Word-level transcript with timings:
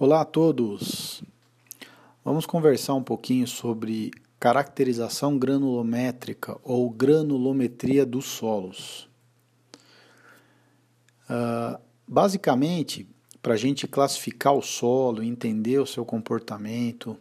Olá 0.00 0.20
a 0.20 0.24
todos! 0.24 1.24
Vamos 2.24 2.46
conversar 2.46 2.94
um 2.94 3.02
pouquinho 3.02 3.48
sobre 3.48 4.12
caracterização 4.38 5.36
granulométrica 5.36 6.56
ou 6.62 6.88
granulometria 6.88 8.06
dos 8.06 8.26
solos. 8.26 9.08
Uh, 11.28 11.80
basicamente, 12.06 13.08
para 13.42 13.54
a 13.54 13.56
gente 13.56 13.88
classificar 13.88 14.54
o 14.54 14.62
solo, 14.62 15.20
entender 15.20 15.80
o 15.80 15.86
seu 15.86 16.04
comportamento, 16.04 17.16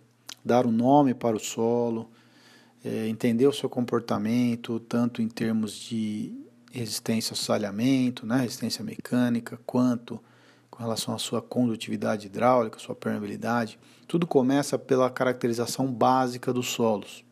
dar 0.46 0.68
um 0.68 0.72
nome 0.72 1.16
para 1.16 1.36
o 1.36 1.40
solo, 1.40 2.08
é, 2.86 3.08
entender 3.08 3.48
o 3.48 3.54
seu 3.54 3.68
comportamento, 3.68 4.80
tanto 4.82 5.20
em 5.20 5.28
termos 5.28 5.74
de 5.74 6.32
resistência 6.72 7.34
ao 7.34 7.38
salhamento, 7.38 8.24
né, 8.24 8.42
resistência 8.42 8.84
mecânica, 8.84 9.60
quanto 9.66 10.22
com 10.78 10.84
relação 10.84 11.16
à 11.16 11.18
sua 11.18 11.42
condutividade 11.42 12.28
hidráulica, 12.28 12.78
sua 12.78 12.94
permeabilidade. 12.94 13.80
Tudo 14.08 14.28
começa 14.28 14.78
pela 14.78 15.10
caracterização 15.10 15.92
básica 15.92 16.54
dos 16.54 16.68
solos. 16.68 17.26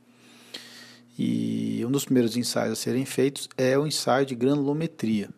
E 1.17 1.85
um 1.85 1.91
dos 1.91 2.05
primeiros 2.05 2.35
ensaios 2.35 2.73
a 2.73 2.75
serem 2.75 3.05
feitos 3.05 3.47
é 3.55 3.77
o 3.77 3.85
ensaio 3.85 4.25
de 4.25 4.33
granulometria. 4.33 5.29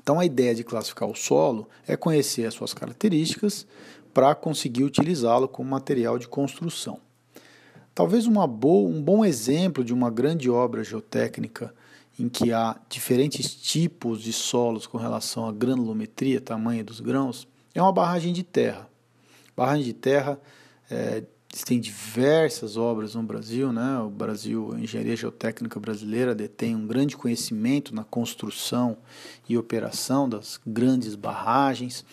Então, 0.00 0.20
a 0.20 0.24
ideia 0.24 0.54
de 0.54 0.62
classificar 0.62 1.08
o 1.08 1.16
solo 1.16 1.68
é 1.84 1.96
conhecer 1.96 2.46
as 2.46 2.54
suas 2.54 2.72
características 2.72 3.66
para 4.12 4.32
conseguir 4.32 4.84
utilizá-lo 4.84 5.48
como 5.48 5.68
material 5.68 6.16
de 6.16 6.28
construção. 6.28 7.00
Talvez 7.92 8.24
uma 8.26 8.46
boa, 8.46 8.88
um 8.88 9.02
bom 9.02 9.24
exemplo 9.24 9.82
de 9.82 9.92
uma 9.92 10.10
grande 10.10 10.48
obra 10.48 10.84
geotécnica 10.84 11.74
em 12.18 12.28
que 12.28 12.52
há 12.52 12.78
diferentes 12.88 13.54
tipos 13.54 14.22
de 14.22 14.32
solos 14.32 14.86
com 14.86 14.98
relação 14.98 15.46
à 15.48 15.52
granulometria, 15.52 16.40
tamanho 16.40 16.84
dos 16.84 17.00
grãos, 17.00 17.48
é 17.74 17.82
uma 17.82 17.92
barragem 17.92 18.32
de 18.32 18.42
terra. 18.42 18.88
Barragem 19.56 19.84
de 19.84 19.92
terra 19.92 20.38
é, 20.90 21.24
tem 21.64 21.78
diversas 21.78 22.76
obras 22.76 23.14
no 23.14 23.22
Brasil, 23.22 23.72
né? 23.72 23.98
O 24.00 24.10
Brasil, 24.10 24.72
a 24.74 24.80
engenharia 24.80 25.14
geotécnica 25.14 25.78
brasileira 25.78 26.34
detém 26.34 26.74
um 26.74 26.86
grande 26.86 27.16
conhecimento 27.16 27.94
na 27.94 28.02
construção 28.02 28.96
e 29.48 29.56
operação 29.56 30.28
das 30.28 30.58
grandes 30.66 31.14
barragens. 31.14 32.04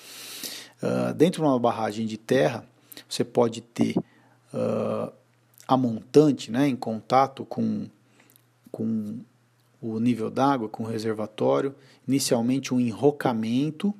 Uh, 0.81 1.13
dentro 1.15 1.41
de 1.41 1.47
uma 1.47 1.59
barragem 1.59 2.05
de 2.05 2.17
terra, 2.17 2.65
você 3.09 3.23
pode 3.23 3.61
ter 3.61 3.97
uh, 4.53 5.11
a 5.67 5.77
montante, 5.77 6.51
né, 6.51 6.67
em 6.67 6.75
contato 6.75 7.45
com, 7.45 7.87
com 8.71 9.19
o 9.81 9.99
nível 9.99 10.29
d'água 10.29 10.69
com 10.69 10.83
o 10.83 10.87
reservatório, 10.87 11.73
inicialmente 12.07 12.73
um 12.73 12.79
enrocamento. 12.79 13.93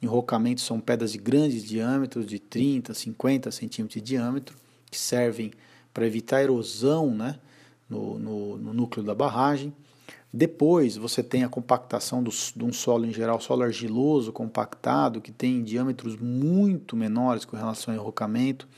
Enrocamentos 0.00 0.64
são 0.64 0.78
pedras 0.78 1.12
de 1.12 1.18
grandes 1.18 1.64
diâmetros, 1.64 2.24
de 2.24 2.38
30, 2.38 2.94
50 2.94 3.50
centímetros 3.50 4.00
de 4.00 4.08
diâmetro, 4.08 4.56
que 4.88 4.96
servem 4.96 5.50
para 5.92 6.06
evitar 6.06 6.42
erosão 6.42 7.10
né, 7.10 7.40
no, 7.88 8.18
no, 8.18 8.58
no, 8.58 8.72
núcleo 8.72 9.04
da 9.04 9.14
barragem. 9.14 9.74
Depois 10.32 10.96
você 10.96 11.22
tem 11.22 11.42
a 11.42 11.48
compactação 11.48 12.22
do, 12.22 12.30
de 12.30 12.64
um 12.64 12.72
solo 12.72 13.06
em 13.06 13.12
geral, 13.12 13.40
solo 13.40 13.62
argiloso 13.62 14.32
compactado, 14.32 15.20
que 15.20 15.32
tem 15.32 15.64
diâmetros 15.64 16.16
muito 16.16 16.94
menores 16.94 17.44
com 17.44 17.56
relação 17.56 17.92
ao 17.92 18.00
enrocamento. 18.00 18.68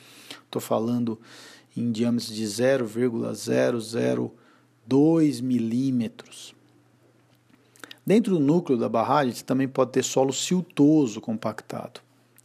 Estou 0.44 0.62
falando 0.62 1.20
em 1.76 1.90
diâmetros 1.90 2.32
de 2.32 2.44
0,00 2.44 4.30
2 4.88 5.40
milímetros. 5.42 6.54
Dentro 8.06 8.34
do 8.34 8.40
núcleo 8.40 8.78
da 8.78 8.88
barragem, 8.88 9.34
você 9.34 9.44
também 9.44 9.68
pode 9.68 9.92
ter 9.92 10.02
solo 10.02 10.32
siltoso 10.32 11.20
compactado. 11.20 12.00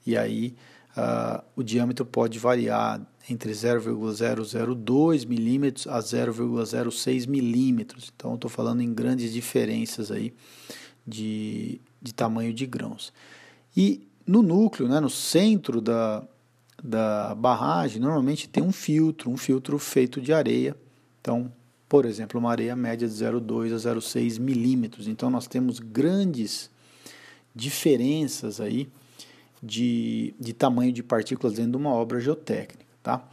E 0.05 0.17
aí 0.17 0.53
uh, 0.97 1.41
o 1.55 1.63
diâmetro 1.63 2.05
pode 2.05 2.38
variar 2.38 3.02
entre 3.30 3.53
0,002 3.53 5.23
milímetros 5.23 5.88
a 5.88 6.00
0,06 6.00 7.28
milímetros. 7.28 8.12
Então, 8.13 8.35
estou 8.35 8.50
falando 8.50 8.81
em 8.81 8.94
grandes 8.94 9.31
diferenças 9.31 10.12
aí 10.12 10.34
de, 11.07 11.79
de 12.01 12.13
tamanho 12.13 12.53
de 12.53 12.66
grãos. 12.66 13.13
E 13.75 14.06
no 14.28 14.41
núcleo, 14.41 14.90
né, 14.90 15.00
no 15.00 15.09
centro 15.09 15.79
da, 15.79 16.23
da 16.84 17.34
barragem, 17.35 18.01
normalmente 18.01 18.50
tem 18.50 18.62
um 18.62 18.73
filtro, 18.73 19.31
um 19.31 19.38
filtro 19.38 19.79
feito 19.79 20.19
de 20.19 20.34
areia. 20.34 20.75
Então, 21.22 21.50
por 21.93 22.07
exemplo, 22.07 22.39
uma 22.39 22.49
areia 22.49 22.75
média 22.75 23.07
de 23.07 23.13
0,2 23.13 23.71
a 23.71 23.93
0,6 23.93 24.39
milímetros. 24.39 25.07
Então 25.07 25.29
nós 25.29 25.45
temos 25.45 25.77
grandes 25.77 26.67
diferenças 27.53 28.59
aí 28.59 28.89
de, 29.61 30.33
de 30.39 30.53
tamanho 30.53 30.91
de 30.91 31.03
partículas 31.03 31.53
dentro 31.53 31.73
de 31.73 31.77
uma 31.77 31.91
obra 31.91 32.19
geotécnica. 32.19 32.83
Tá? 33.03 33.23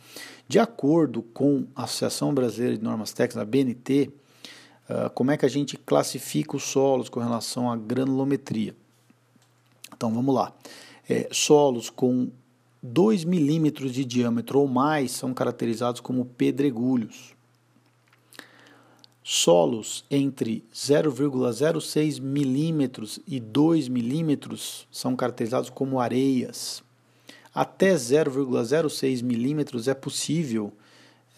De 0.46 0.58
acordo 0.58 1.22
com 1.22 1.64
a 1.74 1.84
Associação 1.84 2.34
Brasileira 2.34 2.76
de 2.76 2.84
Normas 2.84 3.14
Técnicas, 3.14 3.40
a 3.40 3.46
BNT, 3.46 4.10
uh, 4.90 5.08
como 5.14 5.30
é 5.30 5.38
que 5.38 5.46
a 5.46 5.48
gente 5.48 5.78
classifica 5.78 6.54
os 6.54 6.64
solos 6.64 7.08
com 7.08 7.18
relação 7.18 7.72
à 7.72 7.78
granulometria? 7.78 8.76
Então 9.96 10.12
vamos 10.12 10.34
lá. 10.34 10.52
É, 11.08 11.30
solos 11.32 11.88
com 11.88 12.28
2 12.82 13.24
milímetros 13.24 13.94
de 13.94 14.04
diâmetro 14.04 14.60
ou 14.60 14.68
mais 14.68 15.12
são 15.12 15.32
caracterizados 15.32 16.02
como 16.02 16.26
pedregulhos. 16.26 17.39
Solos 19.22 20.04
entre 20.10 20.64
0,06 20.74 22.20
milímetros 22.20 23.20
e 23.26 23.38
2 23.38 23.88
milímetros 23.88 24.86
são 24.90 25.14
caracterizados 25.14 25.68
como 25.68 26.00
areias. 26.00 26.82
Até 27.54 27.94
0,06 27.94 29.22
milímetros 29.22 29.88
é 29.88 29.94
possível 29.94 30.72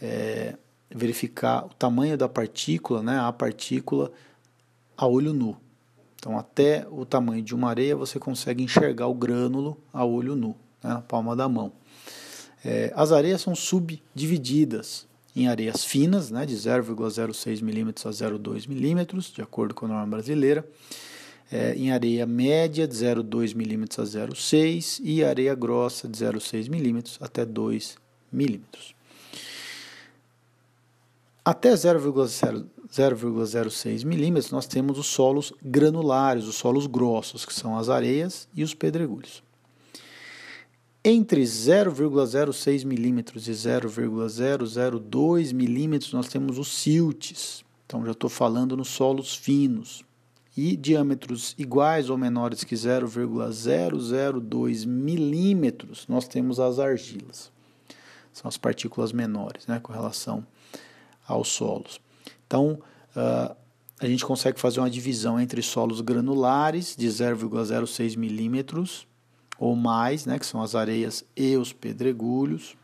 é, 0.01 0.57
verificar 0.91 1.67
o 1.67 1.71
tamanho 1.71 2.17
da 2.17 2.29
partícula, 2.29 3.03
né, 3.03 3.19
a 3.19 3.33
partícula 3.33 4.13
a 4.97 5.07
olho 5.07 5.33
nu. 5.33 5.57
Então, 6.15 6.39
até 6.39 6.87
o 6.89 7.05
tamanho 7.05 7.43
de 7.43 7.55
uma 7.55 7.69
areia 7.69 7.97
você 7.97 8.19
consegue 8.19 8.63
enxergar 8.63 9.09
o 9.09 9.15
grânulo 9.15 9.77
a 9.93 10.05
olho 10.05 10.37
nu, 10.37 10.55
né, 10.83 10.91
na 10.91 11.01
palma 11.01 11.35
da 11.35 11.49
mão. 11.49 11.73
É, 12.65 12.93
as 12.95 13.11
areias 13.11 13.41
são 13.41 13.57
subdivididas 13.57 15.09
em 15.35 15.49
areias 15.49 15.83
finas, 15.85 16.31
né, 16.31 16.45
de 16.45 16.55
0,06 16.55 17.63
milímetros 17.63 18.05
a 18.07 18.11
0,2 18.11 18.69
milímetros, 18.69 19.33
de 19.33 19.41
acordo 19.43 19.75
com 19.75 19.87
a 19.87 19.89
norma 19.89 20.07
brasileira, 20.07 20.65
é, 21.51 21.75
em 21.75 21.91
areia 21.91 22.27
média 22.27 22.87
de 22.87 22.95
0,2 22.95 23.55
milímetros 23.55 23.99
a 23.99 24.05
0,6 24.27 25.01
e 25.03 25.25
areia 25.25 25.55
grossa 25.55 26.07
de 26.09 26.19
0,6 26.19 26.69
milímetros 26.69 27.17
até 27.21 27.45
2 27.45 27.97
milímetros. 28.31 28.95
Até 31.45 31.75
0,06 31.75 34.05
milímetros 34.05 34.53
nós 34.53 34.67
temos 34.67 34.97
os 34.99 35.07
solos 35.07 35.53
granulares, 35.63 36.45
os 36.45 36.55
solos 36.55 36.87
grossos, 36.87 37.45
que 37.45 37.53
são 37.53 37.77
as 37.77 37.89
areias 37.89 38.47
e 38.55 38.63
os 38.63 38.75
pedregulhos. 38.75 39.43
Entre 41.05 41.43
0,06 41.43 42.85
milímetros 42.85 43.49
e 43.49 43.53
0,002 43.53 45.53
milímetros 45.53 46.13
nós 46.13 46.29
temos 46.29 46.59
os 46.59 46.69
siltes. 46.69 47.65
Então 47.85 48.07
já 48.07 48.13
estou 48.13 48.31
falando 48.31 48.77
nos 48.77 48.87
solos 48.87 49.35
finos. 49.35 50.05
E 50.57 50.77
diâmetros 50.77 51.57
iguais 51.59 52.09
ou 52.09 52.17
menores 52.17 52.63
que 52.63 52.77
0,002 52.77 54.85
milímetros 54.85 56.07
nós 56.07 56.29
temos 56.29 56.61
as 56.61 56.79
argilas. 56.79 57.51
São 58.33 58.49
as 58.49 58.57
partículas 58.57 59.13
menores 59.13 59.67
né, 59.67 59.81
com 59.81 59.93
relação 59.93 60.47
aos 61.27 61.49
solos. 61.49 62.01
Então 62.47 62.79
uh, 63.17 63.57
a 63.99 64.07
gente 64.07 64.25
consegue 64.25 64.61
fazer 64.61 64.79
uma 64.79 64.91
divisão 64.91 65.41
entre 65.41 65.63
solos 65.63 66.01
granulares 66.01 66.95
de 66.97 67.09
0,06 67.09 68.17
milímetros 68.17 69.05
ou 69.63 69.77
mais, 69.77 70.27
né, 70.27 70.41
que 70.41 70.45
são 70.45 70.61
as 70.61 70.75
areias 70.75 71.25
e 71.37 71.57
os 71.57 71.73
pedregulhos, 71.73 72.75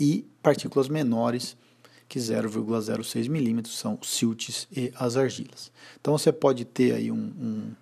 e 0.00 0.26
partículas 0.42 0.88
menores, 0.88 1.56
que 2.08 2.18
0,06 2.18 3.28
milímetros, 3.28 3.78
são 3.78 3.96
os 4.02 4.10
siltes 4.10 4.66
e 4.76 4.92
as 4.96 5.16
argilas. 5.16 5.70
Então 6.00 6.18
você 6.18 6.32
pode 6.32 6.64
ter 6.64 6.92
aí 6.92 7.12
um, 7.12 7.16
um, 7.16 7.72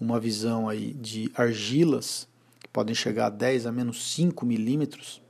uma 0.00 0.18
visão 0.18 0.68
aí 0.68 0.92
de 0.92 1.30
argilas, 1.36 2.26
que 2.58 2.66
podem 2.66 2.92
chegar 2.92 3.26
a 3.26 3.30
10 3.30 3.66
a 3.66 3.72
menos 3.72 4.12
5 4.12 4.44
milímetros 4.44 5.22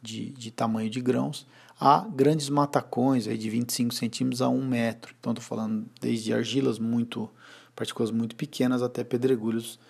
de, 0.00 0.30
de 0.30 0.52
tamanho 0.52 0.88
de 0.88 1.00
grãos, 1.00 1.48
a 1.80 2.06
grandes 2.08 2.48
matacões 2.48 3.26
aí 3.26 3.36
de 3.36 3.50
25 3.50 3.92
centímetros 3.92 4.40
a 4.40 4.48
1 4.48 4.64
metro. 4.64 5.16
Então 5.18 5.32
estou 5.32 5.44
falando 5.44 5.84
desde 6.00 6.32
argilas 6.32 6.78
muito, 6.78 7.28
partículas 7.74 8.12
muito 8.12 8.36
pequenas 8.36 8.82
até 8.82 9.02
pedregulhos 9.02 9.80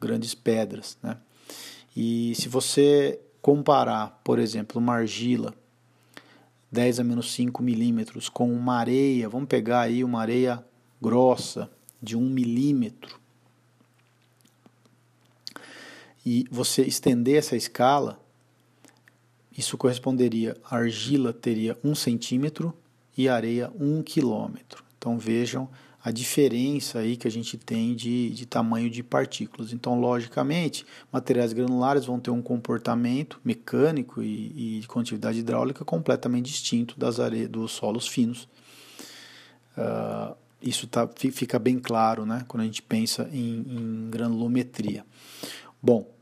grandes 0.00 0.34
pedras. 0.34 0.96
Né? 1.02 1.16
E 1.96 2.34
se 2.34 2.48
você 2.48 3.20
comparar, 3.40 4.20
por 4.24 4.38
exemplo, 4.38 4.80
uma 4.80 4.94
argila 4.94 5.54
10 6.72 7.00
a 7.00 7.04
menos 7.04 7.32
5 7.32 7.62
milímetros 7.62 8.28
com 8.28 8.52
uma 8.52 8.76
areia, 8.76 9.28
vamos 9.28 9.48
pegar 9.48 9.82
aí 9.82 10.02
uma 10.02 10.20
areia 10.20 10.64
grossa 11.00 11.70
de 12.02 12.16
1 12.16 12.20
milímetro. 12.20 13.24
e 16.24 16.46
você 16.50 16.82
estender 16.82 17.36
essa 17.36 17.56
escala, 17.56 18.18
isso 19.56 19.76
corresponderia, 19.76 20.56
a 20.64 20.76
argila 20.76 21.32
teria 21.32 21.78
um 21.84 21.94
centímetro 21.94 22.74
e 23.16 23.28
areia 23.28 23.70
um 23.78 24.02
quilômetro. 24.02 24.82
Então 24.96 25.18
vejam 25.18 25.68
a 26.04 26.10
diferença 26.10 26.98
aí 26.98 27.16
que 27.16 27.26
a 27.26 27.30
gente 27.30 27.56
tem 27.56 27.94
de, 27.94 28.28
de 28.28 28.44
tamanho 28.44 28.90
de 28.90 29.02
partículas. 29.02 29.72
Então, 29.72 29.98
logicamente, 29.98 30.84
materiais 31.10 31.54
granulares 31.54 32.04
vão 32.04 32.20
ter 32.20 32.30
um 32.30 32.42
comportamento 32.42 33.40
mecânico 33.42 34.22
e, 34.22 34.76
e 34.76 34.80
de 34.80 34.86
condutividade 34.86 35.38
hidráulica 35.38 35.82
completamente 35.82 36.50
distinto 36.50 37.00
das 37.00 37.18
areias, 37.18 37.48
dos 37.48 37.72
solos 37.72 38.06
finos. 38.06 38.46
Uh, 39.78 40.36
isso 40.60 40.86
tá, 40.86 41.08
fica 41.16 41.58
bem 41.58 41.78
claro 41.78 42.26
né, 42.26 42.44
quando 42.48 42.60
a 42.60 42.66
gente 42.66 42.82
pensa 42.82 43.26
em, 43.32 43.64
em 43.66 44.10
granulometria. 44.10 45.06
Bom, 45.82 46.13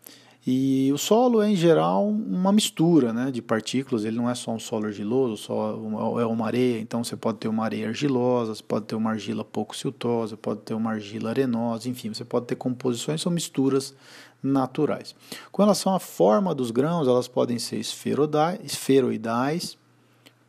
e 0.45 0.91
o 0.93 0.99
solo 0.99 1.41
é, 1.41 1.51
em 1.51 1.55
geral, 1.55 2.09
uma 2.09 2.51
mistura 2.51 3.13
né, 3.13 3.31
de 3.31 3.41
partículas, 3.41 4.05
ele 4.05 4.17
não 4.17 4.29
é 4.29 4.35
só 4.35 4.51
um 4.51 4.59
solo 4.59 4.87
argiloso, 4.87 5.37
só 5.37 5.79
é 6.21 6.27
uma 6.27 6.47
areia, 6.47 6.81
então 6.81 7.05
você 7.05 7.15
pode 7.15 7.39
ter 7.39 7.47
uma 7.47 7.65
areia 7.65 7.87
argilosa, 7.87 8.57
você 8.57 8.63
pode 8.63 8.87
ter 8.87 8.97
uma 8.97 9.11
argila 9.11 9.45
pouco 9.45 9.77
siltosa, 9.77 10.37
pode 10.37 10.63
ter 10.63 10.75
uma 10.75 10.91
argila 10.91 11.31
arenosa, 11.31 11.89
enfim, 11.89 12.13
você 12.13 12.25
pode 12.25 12.47
ter 12.47 12.57
composições, 12.57 13.23
são 13.23 13.31
misturas 13.31 13.95
naturais. 14.43 15.15
Com 15.53 15.63
relação 15.63 15.95
à 15.95 16.01
forma 16.01 16.53
dos 16.53 16.73
grãos, 16.73 17.07
elas 17.07 17.29
podem 17.29 17.61
ser 17.61 17.79
esferoidais, 17.79 19.79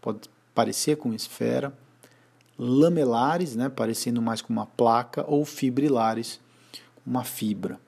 pode 0.01 0.21
parecer 0.55 0.97
com 0.97 1.13
esfera, 1.13 1.71
lamelares, 2.57 3.55
né, 3.55 3.69
parecendo 3.69 4.23
mais 4.23 4.41
com 4.41 4.51
uma 4.51 4.65
placa, 4.65 5.23
ou 5.27 5.45
fibrilares, 5.45 6.39
uma 7.05 7.23
fibra. 7.23 7.79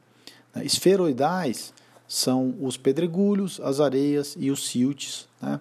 Esferoidais 0.63 1.73
são 2.07 2.55
os 2.61 2.77
pedregulhos, 2.77 3.59
as 3.61 3.79
areias 3.79 4.35
e 4.39 4.51
os 4.51 4.67
siltes. 4.67 5.27
Né? 5.41 5.59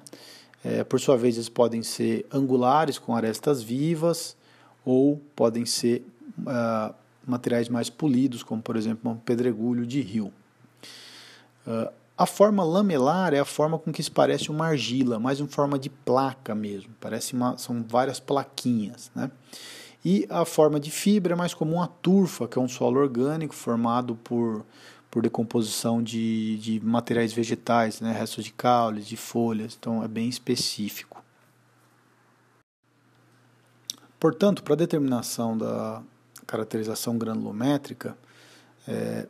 É, 0.64 0.84
por 0.84 1.00
sua 1.00 1.16
vez, 1.16 1.36
eles 1.36 1.48
podem 1.48 1.82
ser 1.82 2.26
angulares 2.32 2.98
com 2.98 3.14
arestas 3.14 3.62
vivas 3.62 4.36
ou 4.84 5.20
podem 5.34 5.64
ser 5.64 6.06
uh, 6.40 6.94
materiais 7.26 7.68
mais 7.68 7.88
polidos, 7.88 8.42
como 8.42 8.62
por 8.62 8.76
exemplo 8.76 9.10
um 9.10 9.16
pedregulho 9.16 9.86
de 9.86 10.00
rio. 10.00 10.32
Uh, 11.66 11.90
a 12.16 12.26
forma 12.26 12.62
lamelar 12.62 13.34
é 13.34 13.40
a 13.40 13.44
forma 13.44 13.78
com 13.78 13.92
que 13.92 14.02
se 14.02 14.10
parece 14.10 14.50
uma 14.50 14.68
argila, 14.68 15.18
mais 15.18 15.40
em 15.40 15.48
forma 15.48 15.78
de 15.78 15.90
placa 15.90 16.54
mesmo. 16.54 16.90
Parece 17.00 17.34
uma, 17.34 17.58
são 17.58 17.82
várias 17.82 18.20
plaquinhas, 18.20 19.10
né? 19.14 19.30
E 20.04 20.26
a 20.28 20.44
forma 20.44 20.78
de 20.78 20.90
fibra 20.90 21.32
é 21.32 21.36
mais 21.36 21.54
comum 21.54 21.80
a 21.80 21.86
turfa, 21.86 22.46
que 22.46 22.58
é 22.58 22.62
um 22.62 22.68
solo 22.68 23.00
orgânico 23.00 23.54
formado 23.54 24.14
por 24.22 24.64
por 25.14 25.22
decomposição 25.22 26.02
de, 26.02 26.58
de 26.58 26.80
materiais 26.84 27.32
vegetais, 27.32 28.00
né, 28.00 28.10
restos 28.10 28.44
de 28.44 28.52
caules, 28.52 29.06
de 29.06 29.16
folhas, 29.16 29.78
então 29.78 30.02
é 30.02 30.08
bem 30.08 30.28
específico. 30.28 31.22
Portanto, 34.18 34.64
para 34.64 34.74
a 34.74 34.76
determinação 34.76 35.56
da 35.56 36.02
caracterização 36.48 37.16
granulométrica, 37.16 38.18
é, 38.88 39.28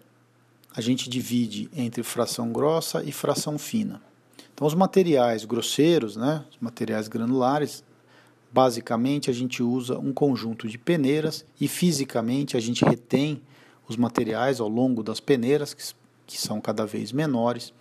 a 0.75 0.81
gente 0.81 1.07
divide 1.11 1.69
entre 1.77 2.03
fração 2.03 2.51
grossa 2.51 3.05
e 3.05 3.13
fração 3.13 3.59
fina. 3.59 4.01
Então, 4.55 4.67
os 4.67 4.75
materiais 4.75 5.45
grosseiros, 5.45 6.17
né, 6.17 6.47
os 6.51 6.57
materiais 6.63 7.09
granulares, 7.09 7.85
basicamente 8.51 9.29
a 9.29 9.35
gente 9.35 9.63
usa 9.63 9.99
um 9.99 10.15
conjunto 10.15 10.67
de 10.67 10.79
peneiras 10.79 11.45
e 11.61 11.69
fisicamente 11.69 12.57
a 12.57 12.61
gente 12.61 12.83
retém 12.87 13.43
os 13.89 13.97
materiais 13.97 14.61
ao 14.61 14.69
longo 14.69 15.03
das 15.03 15.21
peneiras, 15.21 15.75
que, 15.75 15.83
que 16.27 16.39
são 16.39 16.61
cada 16.61 16.87
vez 16.87 17.13
menores, 17.13 17.73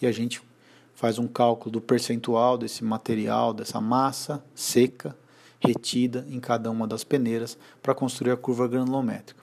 e 0.00 0.06
a 0.06 0.12
gente 0.12 0.42
faz 0.94 1.18
um 1.18 1.26
cálculo 1.26 1.72
do 1.72 1.80
percentual 1.80 2.56
desse 2.56 2.82
material, 2.82 3.52
dessa 3.52 3.80
massa 3.80 4.42
seca 4.54 5.16
retida 5.60 6.26
em 6.30 6.40
cada 6.40 6.70
uma 6.70 6.86
das 6.86 7.04
peneiras 7.04 7.58
para 7.82 7.94
construir 7.94 8.30
a 8.30 8.36
curva 8.36 8.68
granulométrica. 8.68 9.42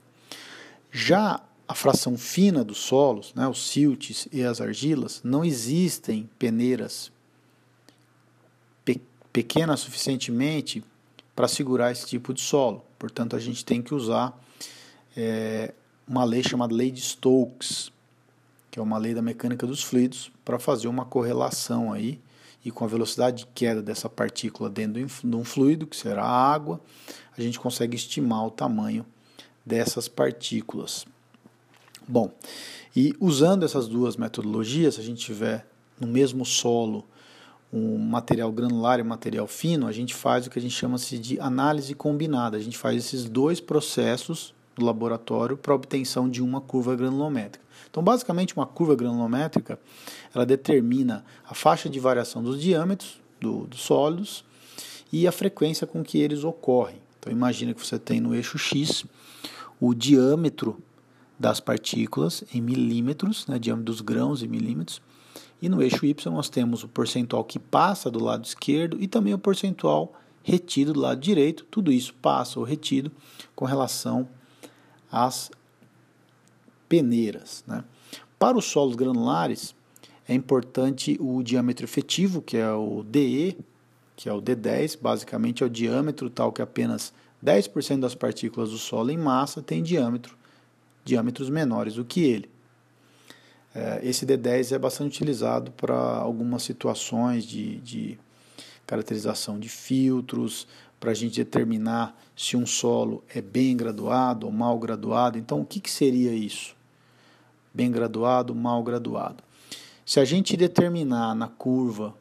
Já 0.90 1.40
a 1.66 1.74
fração 1.74 2.16
fina 2.16 2.62
dos 2.62 2.78
solos, 2.78 3.32
né, 3.34 3.48
os 3.48 3.68
siltes 3.68 4.28
e 4.32 4.42
as 4.42 4.60
argilas, 4.60 5.20
não 5.24 5.44
existem 5.44 6.28
peneiras 6.38 7.10
pe 8.84 9.00
pequenas 9.32 9.80
suficientemente 9.80 10.84
para 11.34 11.48
segurar 11.48 11.90
esse 11.90 12.06
tipo 12.06 12.32
de 12.32 12.40
solo. 12.40 12.84
Portanto, 12.98 13.34
a 13.34 13.40
gente 13.40 13.64
tem 13.64 13.82
que 13.82 13.92
usar 13.92 14.38
é, 15.16 15.74
uma 16.06 16.24
lei 16.24 16.42
chamada 16.42 16.74
Lei 16.74 16.90
de 16.90 17.00
Stokes, 17.00 17.90
que 18.70 18.78
é 18.78 18.82
uma 18.82 18.98
lei 18.98 19.14
da 19.14 19.22
mecânica 19.22 19.66
dos 19.66 19.82
fluidos, 19.82 20.30
para 20.44 20.58
fazer 20.58 20.88
uma 20.88 21.04
correlação 21.04 21.92
aí 21.92 22.20
e 22.64 22.70
com 22.70 22.84
a 22.84 22.88
velocidade 22.88 23.44
de 23.44 23.46
queda 23.54 23.82
dessa 23.82 24.08
partícula 24.08 24.70
dentro 24.70 25.06
de 25.22 25.36
um 25.36 25.44
fluido, 25.44 25.86
que 25.86 25.96
será 25.96 26.24
a 26.24 26.52
água, 26.52 26.80
a 27.36 27.40
gente 27.40 27.60
consegue 27.60 27.94
estimar 27.94 28.46
o 28.46 28.50
tamanho 28.50 29.04
dessas 29.64 30.08
partículas. 30.08 31.06
Bom, 32.06 32.32
e 32.94 33.14
usando 33.20 33.64
essas 33.64 33.86
duas 33.86 34.16
metodologias, 34.16 34.94
se 34.94 35.00
a 35.00 35.04
gente 35.04 35.24
tiver 35.24 35.66
no 36.00 36.06
mesmo 36.06 36.44
solo 36.44 37.04
um 37.72 37.98
material 37.98 38.52
granular 38.52 38.98
e 38.98 39.02
um 39.02 39.06
material 39.06 39.46
fino, 39.46 39.86
a 39.86 39.92
gente 39.92 40.14
faz 40.14 40.46
o 40.46 40.50
que 40.50 40.58
a 40.58 40.62
gente 40.62 40.74
chama 40.74 40.96
-se 40.96 41.18
de 41.18 41.40
análise 41.40 41.94
combinada. 41.94 42.56
A 42.56 42.60
gente 42.60 42.78
faz 42.78 42.96
esses 42.96 43.24
dois 43.24 43.60
processos 43.60 44.54
do 44.76 44.84
laboratório 44.84 45.56
para 45.56 45.74
obtenção 45.74 46.28
de 46.28 46.42
uma 46.42 46.60
curva 46.60 46.96
granulométrica. 46.96 47.64
Então, 47.90 48.02
basicamente, 48.02 48.56
uma 48.56 48.66
curva 48.66 48.94
granulométrica 48.94 49.78
ela 50.34 50.44
determina 50.44 51.24
a 51.48 51.54
faixa 51.54 51.88
de 51.88 52.00
variação 52.00 52.42
dos 52.42 52.60
diâmetros 52.60 53.20
do, 53.40 53.66
dos 53.66 53.80
sólidos 53.80 54.44
e 55.12 55.26
a 55.28 55.32
frequência 55.32 55.86
com 55.86 56.02
que 56.02 56.18
eles 56.18 56.42
ocorrem. 56.44 56.96
Então, 57.18 57.32
imagina 57.32 57.72
que 57.72 57.84
você 57.84 57.98
tem 57.98 58.20
no 58.20 58.34
eixo 58.34 58.58
X 58.58 59.04
o 59.80 59.94
diâmetro 59.94 60.78
das 61.38 61.60
partículas 61.60 62.44
em 62.52 62.60
milímetros, 62.60 63.46
né, 63.46 63.58
diâmetro 63.58 63.86
dos 63.86 64.00
grãos 64.00 64.42
em 64.42 64.48
milímetros, 64.48 65.00
e 65.60 65.68
no 65.68 65.82
eixo 65.82 66.04
Y 66.04 66.32
nós 66.32 66.48
temos 66.48 66.84
o 66.84 66.88
percentual 66.88 67.44
que 67.44 67.58
passa 67.58 68.10
do 68.10 68.22
lado 68.22 68.44
esquerdo 68.44 69.00
e 69.00 69.08
também 69.08 69.34
o 69.34 69.38
percentual 69.38 70.12
retido 70.42 70.92
do 70.92 71.00
lado 71.00 71.20
direito. 71.20 71.64
Tudo 71.70 71.90
isso 71.90 72.12
passa 72.14 72.58
ou 72.58 72.64
retido 72.64 73.10
com 73.54 73.64
relação 73.64 74.28
as 75.14 75.48
peneiras. 76.88 77.62
Né? 77.68 77.84
Para 78.36 78.58
os 78.58 78.64
solos 78.64 78.96
granulares, 78.96 79.74
é 80.28 80.34
importante 80.34 81.16
o 81.20 81.40
diâmetro 81.42 81.84
efetivo, 81.84 82.42
que 82.42 82.56
é 82.56 82.72
o 82.72 83.04
DE, 83.04 83.56
que 84.16 84.28
é 84.28 84.32
o 84.32 84.42
D10, 84.42 84.98
basicamente 85.00 85.62
é 85.62 85.66
o 85.66 85.70
diâmetro 85.70 86.28
tal 86.28 86.52
que 86.52 86.60
apenas 86.60 87.12
10% 87.44 88.00
das 88.00 88.14
partículas 88.14 88.70
do 88.70 88.78
solo 88.78 89.10
em 89.10 89.18
massa 89.18 89.62
tem 89.62 89.82
diâmetro, 89.82 90.36
diâmetros 91.04 91.48
menores 91.48 91.94
do 91.94 92.04
que 92.04 92.20
ele. 92.24 92.50
É, 93.72 94.00
esse 94.02 94.26
D10 94.26 94.74
é 94.74 94.78
bastante 94.78 95.16
utilizado 95.16 95.70
para 95.72 95.96
algumas 95.96 96.62
situações 96.62 97.44
de, 97.44 97.76
de 97.80 98.18
caracterização 98.86 99.58
de 99.58 99.68
filtros, 99.68 100.66
para 101.04 101.10
a 101.10 101.14
gente 101.14 101.36
determinar 101.36 102.18
se 102.34 102.56
um 102.56 102.64
solo 102.64 103.22
é 103.28 103.42
bem 103.42 103.76
graduado 103.76 104.46
ou 104.46 104.52
mal 104.52 104.78
graduado. 104.78 105.36
Então, 105.36 105.60
o 105.60 105.64
que, 105.66 105.78
que 105.78 105.90
seria 105.90 106.32
isso? 106.32 106.74
Bem 107.74 107.90
graduado, 107.90 108.54
mal 108.54 108.82
graduado. 108.82 109.44
Se 110.06 110.18
a 110.18 110.24
gente 110.24 110.56
determinar 110.56 111.34
na 111.34 111.46
curva 111.46 112.14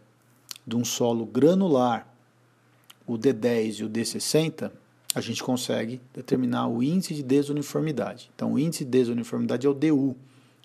de 0.67 0.75
um 0.75 0.83
solo 0.83 1.25
granular 1.25 2.05
o 3.07 3.17
D10 3.17 3.79
e 3.79 3.83
o 3.85 3.89
D60, 3.89 4.69
a 5.15 5.21
gente 5.21 5.41
consegue 5.41 6.01
determinar 6.13 6.67
o 6.67 6.83
índice 6.83 7.13
de 7.13 7.23
desuniformidade. 7.23 8.29
Então, 8.35 8.51
o 8.51 8.59
índice 8.59 8.83
de 8.83 8.91
desuniformidade 8.91 9.65
é 9.65 9.69
o 9.69 9.73
DU, 9.73 10.13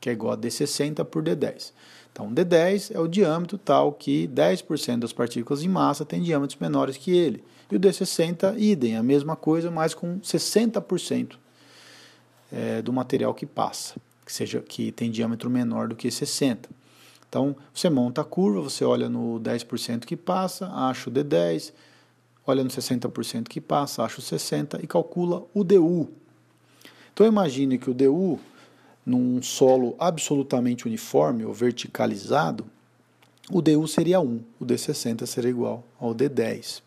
que 0.01 0.11
é 0.11 0.13
igual 0.13 0.33
a 0.33 0.37
D60 0.37 1.05
por 1.05 1.23
D10. 1.23 1.73
Então, 2.13 2.33
D10 2.33 2.95
é 2.95 2.99
o 2.99 3.07
diâmetro 3.07 3.57
tal 3.57 3.93
que 3.93 4.29
10% 4.29 4.99
das 4.99 5.13
partículas 5.13 5.63
em 5.63 5.69
massa 5.69 6.05
têm 6.05 6.23
diâmetros 6.23 6.59
menores 6.59 6.97
que 6.97 7.17
ele. 7.17 7.45
E 7.71 7.77
o 7.77 7.81
D60, 7.81 8.59
idem, 8.59 8.97
a 8.97 9.03
mesma 9.03 9.37
coisa, 9.37 9.71
mas 9.71 9.95
com 9.95 10.19
60% 10.21 11.37
é, 12.53 12.83
do 12.83 12.93
material 12.93 13.35
que 13.35 13.47
passa, 13.47 13.95
que, 14.25 14.33
seja, 14.33 14.61
que 14.61 14.91
tem 14.91 15.11
diâmetro 15.11 15.51
menor 15.51 15.89
do 15.89 15.95
que 15.95 16.09
60%. 16.09 16.67
Então, 17.29 17.55
você 17.75 17.91
monta 17.91 18.23
a 18.23 18.25
curva, 18.25 18.63
você 18.63 18.85
olha 18.85 19.09
no 19.09 19.39
10% 19.41 20.07
que 20.07 20.17
passa, 20.17 20.67
acha 20.73 21.11
o 21.11 21.13
D10, 21.13 21.73
olha 22.47 22.65
no 22.65 22.71
60% 22.71 23.49
que 23.49 23.61
passa, 23.61 24.03
acha 24.03 24.19
o 24.19 24.23
60% 24.23 24.83
e 24.83 24.87
calcula 24.87 25.45
o 25.53 25.63
DU. 25.63 26.09
Então, 27.13 27.27
imagine 27.27 27.77
que 27.77 27.91
o 27.91 27.95
DU, 27.95 28.41
num 29.09 29.41
solo 29.41 29.97
absolutamente 29.99 30.87
uniforme 30.87 31.43
ou 31.43 31.55
verticalizado, 31.55 32.67
o 33.51 33.63
DU 33.63 33.89
seria 33.89 34.21
1, 34.21 34.41
o 34.61 34.67
D60 34.67 35.25
seria 35.25 35.49
igual 35.49 35.83
ao 35.99 36.15
D10. 36.15 36.83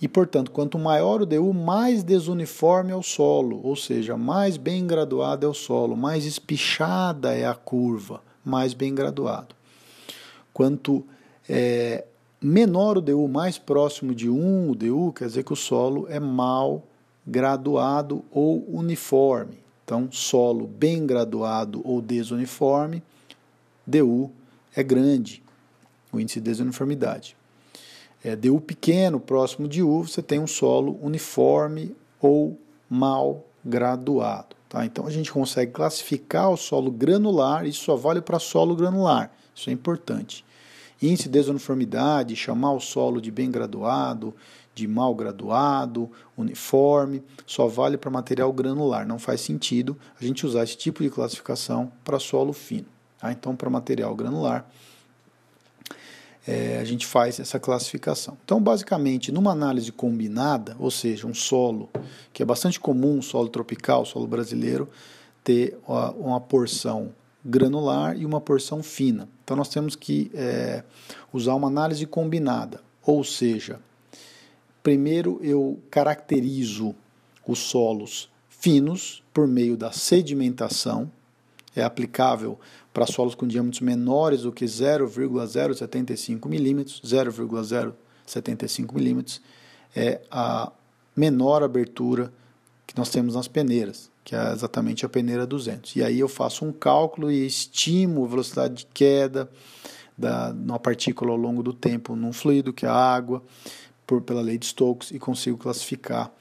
E, 0.00 0.06
portanto, 0.06 0.52
quanto 0.52 0.78
maior 0.78 1.20
o 1.20 1.26
DU, 1.26 1.52
mais 1.52 2.04
desuniforme 2.04 2.92
é 2.92 2.96
o 2.96 3.02
solo, 3.02 3.60
ou 3.64 3.74
seja, 3.74 4.16
mais 4.16 4.56
bem 4.56 4.86
graduado 4.86 5.44
é 5.44 5.48
o 5.48 5.52
solo, 5.52 5.96
mais 5.96 6.24
espichada 6.24 7.34
é 7.34 7.44
a 7.44 7.54
curva, 7.54 8.22
mais 8.44 8.72
bem 8.72 8.94
graduado. 8.94 9.54
Quanto 10.54 11.04
é, 11.48 12.04
menor 12.40 12.98
o 12.98 13.00
DU, 13.00 13.26
mais 13.26 13.58
próximo 13.58 14.14
de 14.14 14.30
1 14.30 14.70
o 14.70 14.74
DU, 14.76 15.12
quer 15.12 15.26
dizer 15.26 15.42
que 15.42 15.52
o 15.52 15.56
solo 15.56 16.06
é 16.08 16.20
mal 16.20 16.84
graduado 17.26 18.24
ou 18.30 18.64
uniforme. 18.68 19.58
Então, 19.90 20.08
solo 20.12 20.66
bem 20.68 21.04
graduado 21.04 21.80
ou 21.84 22.00
desuniforme, 22.00 23.02
DU 23.84 24.30
é 24.74 24.82
grande, 24.82 25.42
o 26.12 26.20
índice 26.20 26.38
de 26.40 26.44
desuniformidade 26.44 27.36
é, 28.22 28.36
DU 28.36 28.60
pequeno, 28.60 29.18
próximo 29.18 29.66
de 29.66 29.82
U, 29.82 30.02
você 30.02 30.22
tem 30.22 30.38
um 30.38 30.46
solo 30.46 30.98
uniforme 31.02 31.94
ou 32.20 32.58
mal 32.88 33.44
graduado. 33.64 34.56
Tá? 34.68 34.84
Então 34.84 35.06
a 35.06 35.10
gente 35.10 35.32
consegue 35.32 35.72
classificar 35.72 36.50
o 36.50 36.56
solo 36.56 36.90
granular, 36.90 37.66
isso 37.66 37.84
só 37.84 37.96
vale 37.96 38.20
para 38.20 38.38
solo 38.38 38.76
granular, 38.76 39.32
isso 39.54 39.70
é 39.70 39.72
importante. 39.72 40.44
Índice 41.02 41.24
de 41.24 41.30
desuniformidade, 41.30 42.36
chamar 42.36 42.72
o 42.72 42.80
solo 42.80 43.20
de 43.20 43.30
bem 43.30 43.50
graduado, 43.50 44.34
de 44.74 44.86
mal 44.86 45.14
graduado, 45.14 46.10
uniforme, 46.36 47.22
só 47.46 47.66
vale 47.66 47.96
para 47.96 48.10
material 48.10 48.52
granular. 48.52 49.06
Não 49.06 49.18
faz 49.18 49.40
sentido 49.40 49.96
a 50.20 50.24
gente 50.24 50.46
usar 50.46 50.64
esse 50.64 50.76
tipo 50.76 51.02
de 51.02 51.10
classificação 51.10 51.90
para 52.04 52.18
solo 52.18 52.52
fino. 52.52 52.86
Tá? 53.18 53.32
Então, 53.32 53.54
para 53.54 53.68
material 53.68 54.14
granular, 54.14 54.66
é, 56.46 56.78
a 56.78 56.84
gente 56.84 57.06
faz 57.06 57.38
essa 57.38 57.60
classificação. 57.60 58.36
Então, 58.44 58.60
basicamente, 58.60 59.30
numa 59.30 59.52
análise 59.52 59.92
combinada, 59.92 60.76
ou 60.78 60.90
seja, 60.90 61.26
um 61.26 61.34
solo, 61.34 61.90
que 62.32 62.42
é 62.42 62.46
bastante 62.46 62.80
comum, 62.80 63.18
um 63.18 63.22
solo 63.22 63.48
tropical, 63.48 64.06
solo 64.06 64.26
brasileiro, 64.26 64.88
ter 65.44 65.78
uma, 65.86 66.10
uma 66.12 66.40
porção 66.40 67.12
granular 67.44 68.16
e 68.16 68.24
uma 68.24 68.40
porção 68.40 68.82
fina. 68.82 69.28
Então, 69.44 69.56
nós 69.56 69.68
temos 69.68 69.94
que 69.94 70.30
é, 70.34 70.84
usar 71.32 71.54
uma 71.54 71.68
análise 71.68 72.06
combinada, 72.06 72.80
ou 73.04 73.22
seja, 73.22 73.80
primeiro 74.82 75.38
eu 75.42 75.78
caracterizo 75.90 76.94
os 77.46 77.58
solos 77.58 78.30
finos 78.48 79.22
por 79.32 79.46
meio 79.46 79.76
da 79.76 79.92
sedimentação, 79.92 81.10
é 81.74 81.82
aplicável 81.82 82.58
para 82.92 83.06
solos 83.06 83.34
com 83.34 83.46
diâmetros 83.46 83.80
menores 83.80 84.42
do 84.42 84.52
que 84.52 84.66
0,075 84.66 86.48
milímetros, 86.48 87.00
0,075 87.04 88.94
milímetros 88.94 89.40
é 89.94 90.20
a 90.30 90.70
menor 91.16 91.62
abertura 91.62 92.32
que 92.86 92.96
nós 92.96 93.10
temos 93.10 93.34
nas 93.34 93.48
peneiras, 93.48 94.10
que 94.24 94.34
é 94.34 94.52
exatamente 94.52 95.06
a 95.06 95.08
peneira 95.08 95.46
200. 95.46 95.96
E 95.96 96.02
aí 96.02 96.18
eu 96.20 96.28
faço 96.28 96.64
um 96.64 96.72
cálculo 96.72 97.30
e 97.30 97.46
estimo 97.46 98.24
a 98.24 98.28
velocidade 98.28 98.74
de 98.74 98.86
queda 98.86 99.48
da 100.18 100.50
uma 100.50 100.78
partícula 100.78 101.30
ao 101.30 101.36
longo 101.36 101.62
do 101.62 101.72
tempo 101.72 102.14
num 102.16 102.32
fluido, 102.32 102.72
que 102.72 102.84
é 102.84 102.88
a 102.88 102.94
água, 102.94 103.42
por, 104.10 104.20
pela 104.20 104.40
lei 104.40 104.58
de 104.58 104.66
Stokes, 104.66 105.12
e 105.12 105.20
consigo 105.20 105.56
classificar 105.56 106.32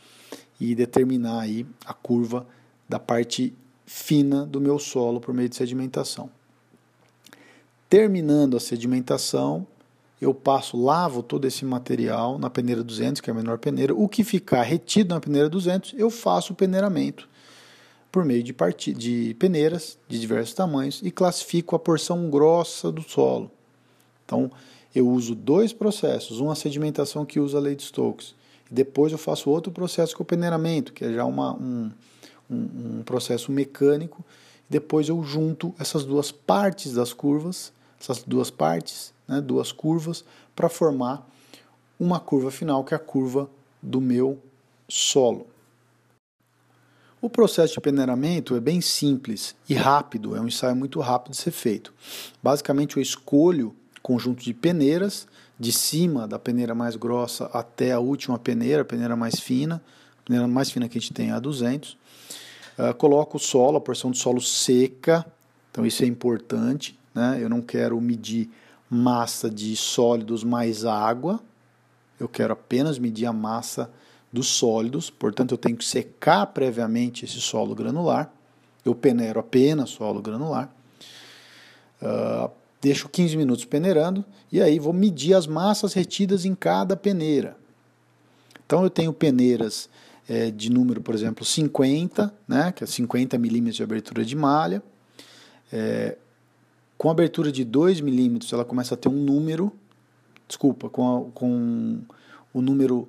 e 0.59 0.73
determinar 0.73 1.41
aí 1.41 1.67
a 1.85 1.93
curva 1.93 2.47
da 2.87 2.97
parte 2.97 3.53
fina 3.85 4.43
do 4.43 4.59
meu 4.59 4.79
solo 4.79 5.21
por 5.21 5.35
meio 5.35 5.47
de 5.47 5.55
sedimentação. 5.55 6.31
Terminando 7.87 8.57
a 8.57 8.59
sedimentação, 8.59 9.67
eu 10.19 10.33
passo, 10.33 10.81
lavo 10.81 11.21
todo 11.21 11.45
esse 11.45 11.63
material 11.63 12.39
na 12.39 12.49
peneira 12.49 12.83
200, 12.83 13.21
que 13.21 13.29
é 13.29 13.33
a 13.33 13.35
menor 13.35 13.59
peneira. 13.59 13.93
O 13.93 14.09
que 14.09 14.23
ficar 14.23 14.63
retido 14.63 15.13
na 15.13 15.21
peneira 15.21 15.47
200, 15.47 15.93
eu 15.95 16.09
faço 16.09 16.53
o 16.53 16.55
peneiramento 16.55 17.29
por 18.11 18.25
meio 18.25 18.41
de, 18.41 18.53
de 18.95 19.35
peneiras 19.35 19.95
de 20.07 20.19
diversos 20.19 20.55
tamanhos 20.55 21.01
e 21.03 21.11
classifico 21.11 21.75
a 21.75 21.79
porção 21.79 22.31
grossa 22.31 22.91
do 22.91 23.03
solo. 23.03 23.51
Então, 24.25 24.51
eu 24.93 25.07
uso 25.07 25.35
dois 25.35 25.71
processos, 25.73 26.39
uma 26.39 26.55
sedimentação 26.55 27.25
que 27.25 27.39
usa 27.39 27.57
a 27.57 27.61
lei 27.61 27.75
de 27.75 27.83
Stokes, 27.83 28.35
e 28.69 28.73
depois 28.73 29.11
eu 29.11 29.17
faço 29.17 29.49
outro 29.49 29.71
processo 29.71 30.15
com 30.15 30.23
o 30.23 30.25
peneiramento, 30.25 30.93
que 30.93 31.05
é 31.05 31.13
já 31.13 31.25
uma, 31.25 31.53
um, 31.53 31.91
um, 32.49 32.99
um 32.99 33.03
processo 33.03 33.51
mecânico. 33.51 34.23
Depois 34.69 35.09
eu 35.09 35.23
junto 35.23 35.73
essas 35.79 36.05
duas 36.05 36.31
partes 36.31 36.93
das 36.93 37.11
curvas 37.13 37.71
essas 37.99 38.23
duas 38.23 38.49
partes, 38.49 39.13
né, 39.27 39.41
duas 39.41 39.71
curvas, 39.71 40.23
para 40.55 40.69
formar 40.69 41.27
uma 41.99 42.19
curva 42.19 42.49
final, 42.49 42.83
que 42.83 42.93
é 42.93 42.97
a 42.97 42.99
curva 42.99 43.49
do 43.81 43.99
meu 43.99 44.41
solo. 44.87 45.47
O 47.21 47.29
processo 47.29 47.73
de 47.73 47.81
peneiramento 47.81 48.55
é 48.55 48.61
bem 48.61 48.79
simples 48.79 49.53
e 49.67 49.73
rápido, 49.73 50.35
é 50.35 50.39
um 50.39 50.47
ensaio 50.47 50.75
muito 50.75 51.01
rápido 51.01 51.31
de 51.31 51.37
ser 51.37 51.51
feito. 51.51 51.93
Basicamente, 52.41 52.95
eu 52.95 53.03
escolho 53.03 53.75
conjunto 54.01 54.43
de 54.43 54.53
peneiras, 54.53 55.27
de 55.59 55.71
cima 55.71 56.27
da 56.27 56.39
peneira 56.39 56.73
mais 56.73 56.95
grossa 56.95 57.45
até 57.53 57.91
a 57.91 57.99
última 57.99 58.39
peneira, 58.39 58.81
a 58.81 58.85
peneira 58.85 59.15
mais 59.15 59.39
fina, 59.39 59.81
a 60.19 60.23
peneira 60.25 60.47
mais 60.47 60.71
fina 60.71 60.87
que 60.87 60.97
a 60.97 61.01
gente 61.01 61.13
tem 61.13 61.29
é 61.29 61.33
a 61.33 61.39
200. 61.39 61.97
Uh, 62.77 62.93
coloco 62.97 63.37
o 63.37 63.39
solo, 63.39 63.77
a 63.77 63.81
porção 63.81 64.11
de 64.11 64.17
solo 64.17 64.39
seca, 64.39 65.25
então 65.71 65.85
isso 65.85 66.03
é 66.03 66.05
importante 66.05 66.97
né? 67.13 67.39
eu 67.41 67.49
não 67.49 67.61
quero 67.61 67.99
medir 67.99 68.49
massa 68.89 69.49
de 69.49 69.75
sólidos 69.75 70.43
mais 70.43 70.85
água, 70.85 71.39
eu 72.19 72.27
quero 72.27 72.53
apenas 72.53 72.97
medir 72.97 73.25
a 73.25 73.33
massa 73.33 73.89
dos 74.31 74.47
sólidos, 74.47 75.09
portanto 75.09 75.51
eu 75.51 75.57
tenho 75.57 75.77
que 75.77 75.85
secar 75.85 76.45
previamente 76.47 77.25
esse 77.25 77.39
solo 77.39 77.75
granular, 77.75 78.31
eu 78.85 78.95
peneiro 78.95 79.39
apenas 79.39 79.89
solo 79.89 80.21
granular, 80.21 80.73
uh, 82.01 82.49
deixo 82.81 83.09
15 83.09 83.35
minutos 83.37 83.65
peneirando 83.65 84.23
e 84.51 84.61
aí 84.61 84.79
vou 84.79 84.93
medir 84.93 85.33
as 85.33 85.47
massas 85.47 85.93
retidas 85.93 86.45
em 86.45 86.55
cada 86.55 86.95
peneira. 86.95 87.57
Então 88.65 88.83
eu 88.83 88.89
tenho 88.89 89.11
peneiras 89.11 89.89
é, 90.27 90.51
de 90.51 90.69
número, 90.71 91.01
por 91.01 91.15
exemplo, 91.15 91.43
50, 91.43 92.33
né, 92.47 92.71
que 92.71 92.83
é 92.83 92.87
50 92.87 93.37
milímetros 93.37 93.77
de 93.77 93.83
abertura 93.83 94.23
de 94.23 94.35
malha, 94.35 94.83
é, 95.71 96.17
com 96.97 97.09
abertura 97.09 97.51
de 97.51 97.63
2 97.63 98.01
milímetros, 98.01 98.51
ela 98.51 98.65
começa 98.65 98.93
a 98.93 98.97
ter 98.97 99.09
um 99.09 99.23
número, 99.23 99.71
desculpa, 100.47 100.89
com, 100.89 101.17
a, 101.17 101.31
com 101.31 101.99
o 102.53 102.61
número 102.61 103.07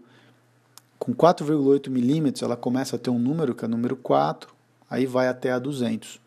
com 0.99 1.15
4,8 1.15 1.89
milímetros, 1.89 2.43
ela 2.43 2.57
começa 2.57 2.97
a 2.97 2.99
ter 2.99 3.11
um 3.11 3.19
número, 3.19 3.55
que 3.55 3.65
é 3.65 3.69
o 3.69 3.71
número 3.71 3.97
4, 3.97 4.55
aí 4.89 5.07
vai 5.07 5.29
até 5.29 5.51
a 5.51 5.59
200. 5.59 6.21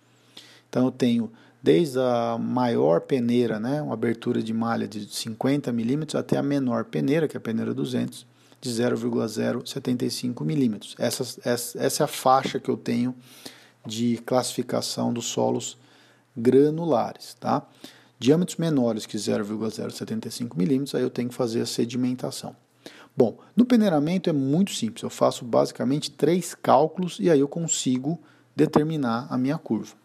Então 0.68 0.86
eu 0.86 0.92
tenho 0.92 1.32
desde 1.64 1.98
a 1.98 2.38
maior 2.38 3.00
peneira, 3.00 3.58
né, 3.58 3.82
uma 3.82 3.94
abertura 3.94 4.44
de 4.44 4.54
malha 4.54 4.86
de 4.86 5.08
50 5.08 5.72
milímetros, 5.72 6.16
até 6.16 6.38
a 6.38 6.44
menor 6.44 6.84
peneira, 6.84 7.26
que 7.26 7.38
é 7.38 7.40
a 7.40 7.42
peneira 7.42 7.74
200, 7.74 8.28
de 8.60 8.70
0,075 8.70 10.44
milímetros. 10.44 10.94
Essa, 11.00 11.24
essa, 11.50 12.04
é 12.04 12.06
a 12.06 12.08
faixa 12.08 12.60
que 12.60 12.70
eu 12.70 12.76
tenho 12.76 13.16
de 13.86 14.18
classificação 14.26 15.14
dos 15.14 15.26
solos 15.26 15.78
granulares, 16.36 17.36
tá? 17.40 17.66
Diâmetros 18.20 18.58
menores 18.58 19.06
que 19.06 19.18
0,075 19.18 20.58
milímetros, 20.58 20.96
aí 20.96 21.02
eu 21.02 21.10
tenho 21.10 21.30
que 21.30 21.36
fazer 21.36 21.62
a 21.62 21.66
sedimentação. 21.66 22.56
Bom, 23.16 23.38
no 23.56 23.66
peneiramento 23.66 24.30
é 24.30 24.34
muito 24.34 24.74
simples, 24.74 25.04
eu 25.04 25.10
faço 25.10 25.46
basicamente 25.46 26.12
três 26.12 26.56
cálculos 26.56 27.20
e 27.22 27.30
aí 27.30 27.40
eu 27.40 27.48
consigo 27.48 28.20
determinar 28.56 29.28
a 29.30 29.38
minha 29.38 29.58
curva. 29.58 30.03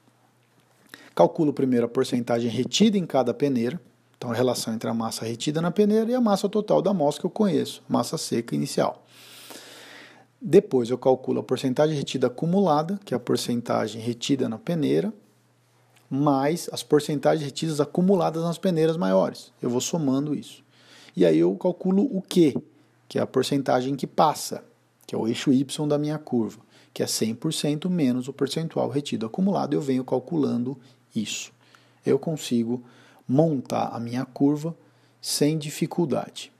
Calculo 1.19 1.53
primeiro 1.53 1.85
a 1.85 1.89
porcentagem 1.89 2.49
retida 2.49 2.97
em 2.97 3.05
cada 3.05 3.35
peneira, 3.35 3.81
então 4.17 4.31
a 4.31 4.35
relação 4.35 4.73
entre 4.73 4.89
a 4.89 4.95
massa 4.95 5.25
retida 5.25 5.61
na 5.61 5.73
peneira 5.73 6.09
e 6.09 6.15
a 6.15 6.21
massa 6.21 6.49
total 6.49 6.81
da 6.81 6.93
amostra 6.93 7.23
que 7.23 7.27
eu 7.27 7.31
conheço, 7.31 7.83
massa 7.89 8.17
seca 8.17 8.55
inicial. 8.55 9.05
Depois 10.41 10.91
eu 10.91 10.97
calculo 10.97 11.41
a 11.41 11.43
porcentagem 11.43 11.97
retida 11.97 12.29
acumulada, 12.29 13.01
que 13.05 13.15
é 13.15 13.17
a 13.17 13.19
porcentagem 13.19 14.01
retida 14.01 14.49
na 14.49 14.59
peneira, 14.59 15.13
mais 16.09 16.71
as 16.73 16.85
porcentagens 16.85 17.45
retidas 17.45 17.81
acumuladas 17.81 18.45
nas 18.45 18.57
peneiras 18.57 18.97
maiores. 18.97 19.53
Eu 19.61 19.71
vou 19.71 19.81
somando 19.81 20.37
isso. 20.37 20.63
E 21.17 21.27
aí 21.27 21.41
eu 21.41 21.53
calculo 21.57 22.05
o 22.17 22.23
Q, 22.23 22.63
que 23.09 23.19
é 23.19 23.23
a 23.23 23.27
porcentagem 23.27 23.97
que 23.97 24.07
passa, 24.07 24.63
que 25.05 25.17
é 25.17 25.19
o 25.19 25.27
eixo 25.27 25.53
Y 25.53 25.89
da 25.89 25.99
minha 25.99 26.17
curva, 26.17 26.61
que 26.95 27.03
é 27.03 27.07
100% 27.07 27.89
menos 27.91 28.29
o 28.29 28.33
percentual 28.33 28.89
retido 28.89 29.27
acumulado. 29.27 29.75
Eu 29.75 29.81
venho 29.81 30.05
calculando 30.05 30.79
isso. 31.15 31.53
Eu 32.05 32.19
consigo 32.19 32.83
montar 33.27 33.89
a 33.89 34.01
minha 34.01 34.25
curva 34.25 34.75
sem 35.21 35.59
dificuldade. 35.59 36.53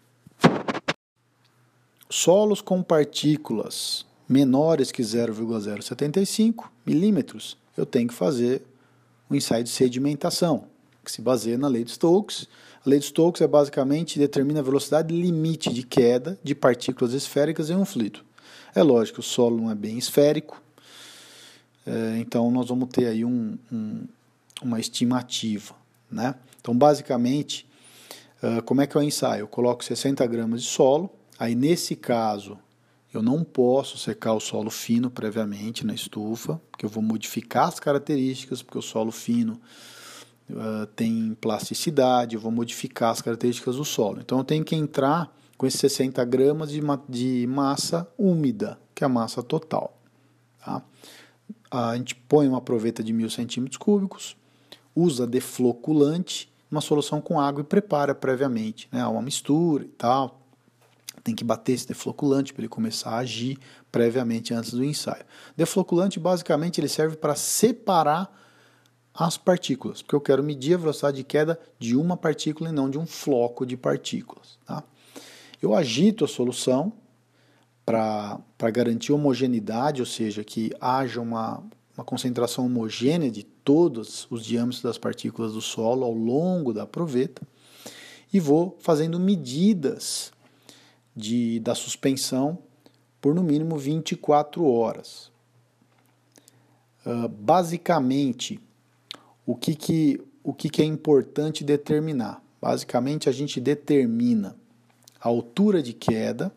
Solos 2.11 2.61
com 2.61 2.83
partículas 2.83 4.07
menores 4.29 4.93
que 4.93 5.03
0,075 5.03 6.71
milímetros, 6.85 7.57
eu 7.77 7.87
tenho 7.87 8.09
que 8.09 8.15
fazer 8.15 8.63
o 9.29 9.35
ensaio 9.35 9.65
de 9.65 9.71
sedimentação. 9.71 10.65
que 11.05 11.13
se 11.13 11.23
baseia 11.23 11.57
na 11.57 11.69
lei 11.69 11.85
de 11.85 11.93
Stokes. 11.93 12.47
A 12.85 12.91
lei 12.91 12.99
de 12.99 13.07
Stokes 13.07 13.41
é 13.41 13.47
basicamente 13.47 14.19
determina 14.19 14.61
a 14.61 14.63
velocidade 14.63 15.15
limite 15.15 15.73
de 15.73 15.83
queda 15.83 16.39
de 16.45 16.55
partículas 16.55 17.15
esféricas 17.15 17.71
em 17.71 17.77
um 17.77 17.85
fluido. 17.87 18.21
É 18.75 18.83
lógico 18.83 19.21
o 19.21 19.23
solo 19.23 19.57
não 19.57 19.71
é 19.71 19.75
bem 19.75 19.97
esférico, 19.97 20.63
é, 21.87 22.19
então 22.19 22.51
nós 22.51 22.69
vamos 22.69 22.91
ter 22.91 23.07
aí 23.07 23.25
um, 23.25 23.57
um, 23.73 24.05
uma 24.63 24.81
estimativa. 24.81 25.75
Né? 26.11 26.35
Então, 26.61 26.77
basicamente, 26.77 27.69
uh, 28.43 28.63
como 28.63 28.81
é 28.81 28.87
que 28.87 28.97
o 28.97 29.03
ensaio? 29.03 29.43
Eu 29.43 29.49
coloco 29.49 29.85
60 29.85 30.27
gramas 30.27 30.63
de 30.63 30.69
solo, 30.69 31.11
aí 31.39 31.55
nesse 31.55 31.95
caso 31.97 32.59
eu 33.13 33.23
não 33.23 33.43
posso 33.43 33.97
secar 33.97 34.35
o 34.35 34.41
solo 34.41 34.71
fino 34.71 35.11
previamente 35.11 35.87
na 35.87 35.95
estufa, 35.95 36.61
porque 36.71 36.85
eu 36.85 36.91
vou 36.91 37.03
modificar 37.03 37.69
as 37.69 37.81
características, 37.81 38.63
porque 38.63 38.79
o 38.79 38.83
solo 38.83 39.11
fino 39.11 39.59
uh, 40.51 40.87
tem 40.95 41.37
plasticidade, 41.41 42.35
eu 42.35 42.41
vou 42.41 42.53
modificar 42.53 43.11
as 43.11 43.23
características 43.23 43.77
do 43.77 43.85
solo. 43.85 44.21
Então 44.21 44.39
eu 44.39 44.45
tenho 44.45 44.65
que 44.65 44.77
entrar 44.77 45.35
com 45.57 45.67
esses 45.67 45.81
60 45.81 46.25
gramas 46.25 46.71
de, 46.71 46.81
ma 46.81 47.01
de 47.09 47.47
massa 47.49 48.07
úmida, 48.17 48.79
que 48.95 49.03
é 49.03 49.07
a 49.07 49.09
massa 49.09 49.43
total. 49.43 49.99
Tá? 50.65 50.83
A 51.71 51.97
gente 51.97 52.15
põe 52.15 52.47
uma 52.47 52.61
proveta 52.61 53.03
de 53.03 53.13
1000 53.13 53.31
centímetros 53.31 53.77
cúbicos, 53.77 54.37
usa 54.99 55.27
defloculante, 55.27 56.53
uma 56.71 56.81
solução 56.81 57.21
com 57.21 57.41
água 57.41 57.61
e 57.61 57.65
prepara 57.65 58.15
previamente, 58.15 58.89
né? 58.91 59.07
uma 59.07 59.23
mistura 59.23 59.85
e 59.85 59.89
tal, 59.89 60.43
tem 61.23 61.35
que 61.35 61.45
bater 61.45 61.73
esse 61.73 61.87
defloculante 61.87 62.53
para 62.53 62.63
ele 62.63 62.69
começar 62.69 63.11
a 63.11 63.19
agir 63.19 63.59
previamente 63.93 64.53
antes 64.53 64.73
do 64.73 64.85
ensaio. 64.85 65.25
Defloculante 65.57 66.19
basicamente 66.19 66.81
ele 66.81 66.89
serve 66.89 67.17
para 67.17 67.35
separar 67.35 68.35
as 69.15 69.37
partículas, 69.37 70.03
porque 70.03 70.15
eu 70.15 70.21
quero 70.21 70.43
medir 70.43 70.75
a 70.75 70.79
velocidade 70.79 71.17
de 71.17 71.25
queda 71.25 71.59
de 71.79 71.97
uma 71.97 72.17
partícula 72.17 72.71
e 72.71 72.73
não 72.73 72.91
de 72.91 72.99
um 72.99 73.07
floco 73.07 73.65
de 73.67 73.77
partículas. 73.77 74.59
Tá? 74.67 74.83
Eu 75.61 75.75
agito 75.75 76.25
a 76.25 76.29
solução 76.29 76.93
para 77.85 78.71
garantir 78.73 79.13
homogeneidade, 79.13 80.01
ou 80.01 80.07
seja, 80.07 80.45
que 80.45 80.73
haja 80.81 81.21
uma, 81.21 81.63
uma 81.99 82.05
concentração 82.05 82.65
homogênea 82.65 83.29
de 83.29 83.43
todos 83.43 84.29
os 84.31 84.45
diâmetros 84.45 84.81
das 84.81 84.97
partículas 84.97 85.55
do 85.55 85.61
solo 85.61 86.05
ao 86.05 86.15
longo 86.15 86.73
da 86.73 86.87
proveta, 86.87 87.43
e 88.33 88.39
vou 88.39 88.79
fazendo 88.79 89.19
medidas 89.19 90.33
de, 91.17 91.59
da 91.59 91.75
suspensão 91.75 92.57
por 93.21 93.35
no 93.35 93.43
mínimo 93.43 93.77
24 93.77 94.65
horas. 94.65 95.33
Uh, 97.05 97.27
basicamente, 97.27 98.61
o, 99.45 99.57
que, 99.57 99.75
que, 99.75 100.21
o 100.45 100.55
que, 100.55 100.69
que 100.69 100.81
é 100.81 100.85
importante 100.85 101.65
determinar? 101.65 102.41
Basicamente, 102.63 103.29
a 103.29 103.33
gente 103.33 103.61
determina 103.61 104.57
a 105.21 105.27
altura 105.27 105.83
de 105.83 105.95
queda. 105.95 106.53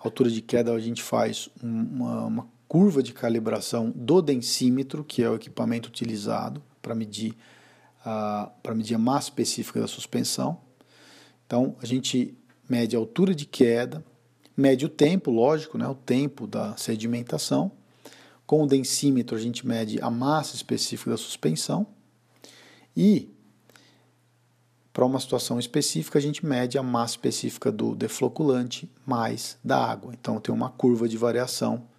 A 0.00 0.08
altura 0.08 0.28
de 0.28 0.42
queda 0.42 0.72
a 0.72 0.80
gente 0.80 1.02
faz 1.02 1.48
uma, 1.62 2.24
uma 2.24 2.59
curva 2.70 3.02
de 3.02 3.12
calibração 3.12 3.90
do 3.96 4.22
densímetro, 4.22 5.02
que 5.02 5.24
é 5.24 5.28
o 5.28 5.34
equipamento 5.34 5.88
utilizado 5.88 6.62
para 6.80 6.94
medir, 6.94 7.32
uh, 8.06 8.48
para 8.62 8.76
medir 8.76 8.94
a 8.94 8.98
massa 8.98 9.26
específica 9.26 9.80
da 9.80 9.88
suspensão. 9.88 10.60
Então, 11.44 11.74
a 11.82 11.84
gente 11.84 12.32
mede 12.68 12.94
a 12.94 12.98
altura 13.00 13.34
de 13.34 13.44
queda, 13.44 14.04
mede 14.56 14.86
o 14.86 14.88
tempo, 14.88 15.32
lógico, 15.32 15.76
né, 15.76 15.88
o 15.88 15.96
tempo 15.96 16.46
da 16.46 16.76
sedimentação. 16.76 17.72
Com 18.46 18.62
o 18.62 18.68
densímetro 18.68 19.36
a 19.36 19.40
gente 19.40 19.66
mede 19.66 20.00
a 20.00 20.08
massa 20.08 20.54
específica 20.54 21.10
da 21.10 21.16
suspensão 21.16 21.88
e 22.96 23.34
para 24.92 25.04
uma 25.04 25.18
situação 25.18 25.58
específica 25.58 26.20
a 26.20 26.22
gente 26.22 26.46
mede 26.46 26.78
a 26.78 26.84
massa 26.84 27.14
específica 27.14 27.72
do 27.72 27.96
defloculante 27.96 28.88
mais 29.04 29.58
da 29.64 29.76
água. 29.76 30.14
Então 30.14 30.38
tem 30.38 30.54
uma 30.54 30.70
curva 30.70 31.08
de 31.08 31.16
variação 31.16 31.89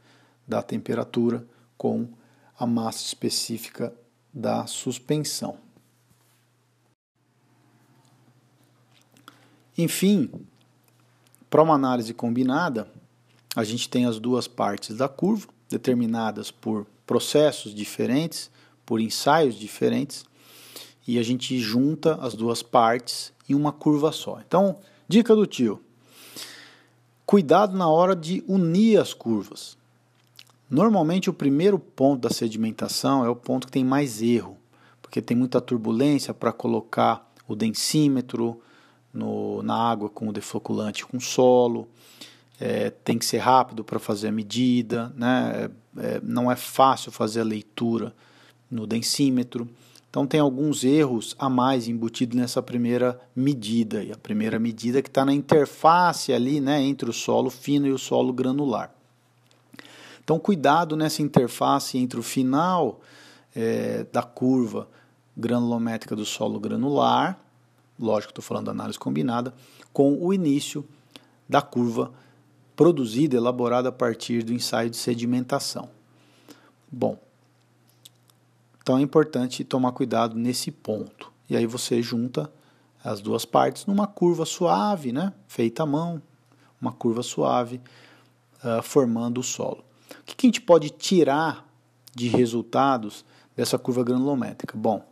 da 0.47 0.61
temperatura 0.61 1.45
com 1.77 2.07
a 2.57 2.65
massa 2.65 3.03
específica 3.03 3.93
da 4.33 4.65
suspensão. 4.67 5.57
Enfim, 9.77 10.29
para 11.49 11.61
uma 11.61 11.73
análise 11.73 12.13
combinada, 12.13 12.87
a 13.55 13.63
gente 13.63 13.89
tem 13.89 14.05
as 14.05 14.19
duas 14.19 14.47
partes 14.47 14.95
da 14.95 15.09
curva, 15.09 15.47
determinadas 15.69 16.51
por 16.51 16.85
processos 17.05 17.73
diferentes, 17.73 18.51
por 18.85 18.99
ensaios 18.99 19.55
diferentes, 19.55 20.25
e 21.07 21.17
a 21.17 21.23
gente 21.23 21.59
junta 21.59 22.15
as 22.15 22.35
duas 22.35 22.61
partes 22.61 23.33
em 23.49 23.55
uma 23.55 23.71
curva 23.71 24.11
só. 24.11 24.39
Então, 24.45 24.77
dica 25.07 25.35
do 25.35 25.45
tio: 25.45 25.81
cuidado 27.25 27.75
na 27.75 27.89
hora 27.89 28.15
de 28.15 28.43
unir 28.47 28.99
as 28.99 29.13
curvas. 29.13 29.77
Normalmente, 30.71 31.29
o 31.29 31.33
primeiro 31.33 31.77
ponto 31.77 32.21
da 32.21 32.29
sedimentação 32.29 33.25
é 33.25 33.29
o 33.29 33.35
ponto 33.35 33.67
que 33.67 33.73
tem 33.73 33.83
mais 33.83 34.21
erro, 34.21 34.57
porque 35.01 35.21
tem 35.21 35.35
muita 35.35 35.59
turbulência 35.59 36.33
para 36.33 36.53
colocar 36.53 37.29
o 37.45 37.57
densímetro, 37.57 38.61
no, 39.13 39.61
na 39.63 39.75
água 39.75 40.07
com 40.09 40.29
o 40.29 40.31
defloculante 40.31 41.05
com 41.05 41.19
solo, 41.19 41.89
é, 42.57 42.89
tem 42.89 43.17
que 43.17 43.25
ser 43.25 43.39
rápido 43.39 43.83
para 43.83 43.99
fazer 43.99 44.29
a 44.29 44.31
medida, 44.31 45.11
né? 45.13 45.69
É, 45.97 46.15
é, 46.15 46.21
não 46.23 46.49
é 46.49 46.55
fácil 46.55 47.11
fazer 47.11 47.41
a 47.41 47.43
leitura 47.43 48.15
no 48.69 48.87
densímetro. 48.87 49.67
Então 50.09 50.25
tem 50.25 50.39
alguns 50.39 50.85
erros 50.85 51.35
a 51.37 51.49
mais 51.49 51.89
embutidos 51.89 52.37
nessa 52.37 52.61
primeira 52.61 53.19
medida. 53.35 54.01
E 54.01 54.11
a 54.13 54.17
primeira 54.17 54.57
medida 54.57 55.01
que 55.01 55.09
está 55.09 55.25
na 55.25 55.33
interface 55.33 56.31
ali 56.31 56.61
né, 56.61 56.81
entre 56.81 57.09
o 57.09 57.13
solo 57.13 57.49
fino 57.49 57.87
e 57.87 57.91
o 57.91 57.97
solo 57.97 58.31
granular. 58.31 58.93
Então 60.31 60.39
cuidado 60.39 60.95
nessa 60.95 61.21
interface 61.21 61.97
entre 61.97 62.17
o 62.17 62.23
final 62.23 63.01
é, 63.53 64.05
da 64.13 64.23
curva 64.23 64.87
granulométrica 65.35 66.15
do 66.15 66.23
solo 66.23 66.57
granular 66.57 67.37
lógico, 67.99 68.31
estou 68.31 68.41
falando 68.41 68.67
da 68.67 68.71
análise 68.71 68.97
combinada, 68.97 69.53
com 69.91 70.17
o 70.25 70.33
início 70.33 70.87
da 71.49 71.61
curva 71.61 72.13
produzida, 72.77 73.35
elaborada 73.35 73.89
a 73.89 73.91
partir 73.91 74.41
do 74.41 74.53
ensaio 74.53 74.89
de 74.89 74.95
sedimentação. 74.95 75.89
Bom, 76.89 77.19
então 78.81 78.99
é 78.99 79.01
importante 79.01 79.65
tomar 79.65 79.91
cuidado 79.91 80.37
nesse 80.37 80.71
ponto. 80.71 81.29
E 81.49 81.57
aí 81.57 81.65
você 81.65 82.01
junta 82.01 82.49
as 83.03 83.19
duas 83.19 83.43
partes 83.43 83.85
numa 83.85 84.07
curva 84.07 84.45
suave, 84.45 85.11
né? 85.11 85.33
feita 85.45 85.83
à 85.83 85.85
mão, 85.85 86.21
uma 86.81 86.93
curva 86.93 87.21
suave, 87.21 87.81
uh, 88.63 88.81
formando 88.81 89.41
o 89.41 89.43
solo. 89.43 89.90
O 90.19 90.23
que, 90.25 90.45
a 90.45 90.47
gente 90.47 90.61
pode 90.61 90.89
tirar 90.89 91.67
de 92.13 92.27
resultados 92.27 93.25
dessa 93.55 93.77
curva 93.77 94.03
granulométrica? 94.03 94.77
Bom, 94.77 95.05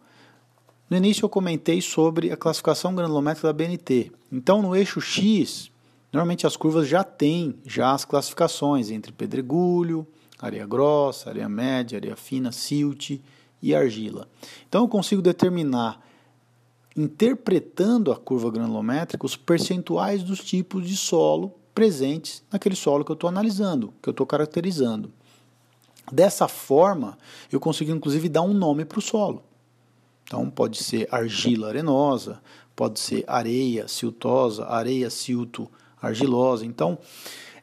no 0.90 0.98
início 0.98 1.26
eu 1.26 1.30
comentei 1.30 1.82
sobre 1.82 2.32
a 2.32 2.38
classificação 2.38 2.96
granulométrica 2.96 3.48
da 3.48 3.54
BNT. 3.54 4.12
Então 4.32 4.62
no 4.62 4.76
eixo 4.76 5.00
X, 5.00 5.72
normalmente 6.12 6.48
as 6.48 6.58
curvas 6.58 6.88
já 6.88 7.04
têm 7.04 7.56
já 7.66 7.94
as 7.94 8.06
classificações 8.06 8.90
entre 8.90 9.12
pedregulho, 9.12 10.08
areia 10.40 10.66
grossa, 10.66 11.30
areia 11.30 11.50
média, 11.50 11.98
areia 11.98 12.16
fina, 12.16 12.52
silt 12.52 13.20
e 13.62 13.76
argila. 13.76 14.28
Então 14.68 14.82
eu 14.82 14.88
consigo 14.88 15.22
determinar 15.22 16.04
interpretando 16.96 18.12
a 18.12 18.18
curva 18.18 18.50
granulométrica 18.52 19.26
os 19.26 19.36
percentuais 19.36 20.24
dos 20.24 20.44
tipos 20.44 20.88
de 20.88 20.98
solo 20.98 21.59
presentes 21.80 22.44
naquele 22.52 22.76
solo 22.76 23.06
que 23.06 23.12
eu 23.12 23.14
estou 23.14 23.30
analisando, 23.30 23.94
que 24.02 24.10
eu 24.10 24.12
estou 24.12 24.28
caracterizando. 24.28 25.10
Dessa 26.12 26.46
forma, 26.46 27.18
eu 27.50 27.58
consigo 27.58 27.90
inclusive 27.90 28.28
dar 28.28 28.42
um 28.42 28.54
nome 28.54 28.84
para 28.84 29.00
o 29.00 29.02
solo. 29.02 29.42
Então 30.24 30.50
pode 30.50 30.84
ser 30.84 31.08
argila 31.10 31.70
arenosa, 31.70 32.42
pode 32.76 33.00
ser 33.00 33.24
areia 33.26 33.88
siltosa, 33.88 34.66
areia 34.66 35.10
silto 35.10 35.72
argilosa. 36.02 36.66
Então, 36.66 36.98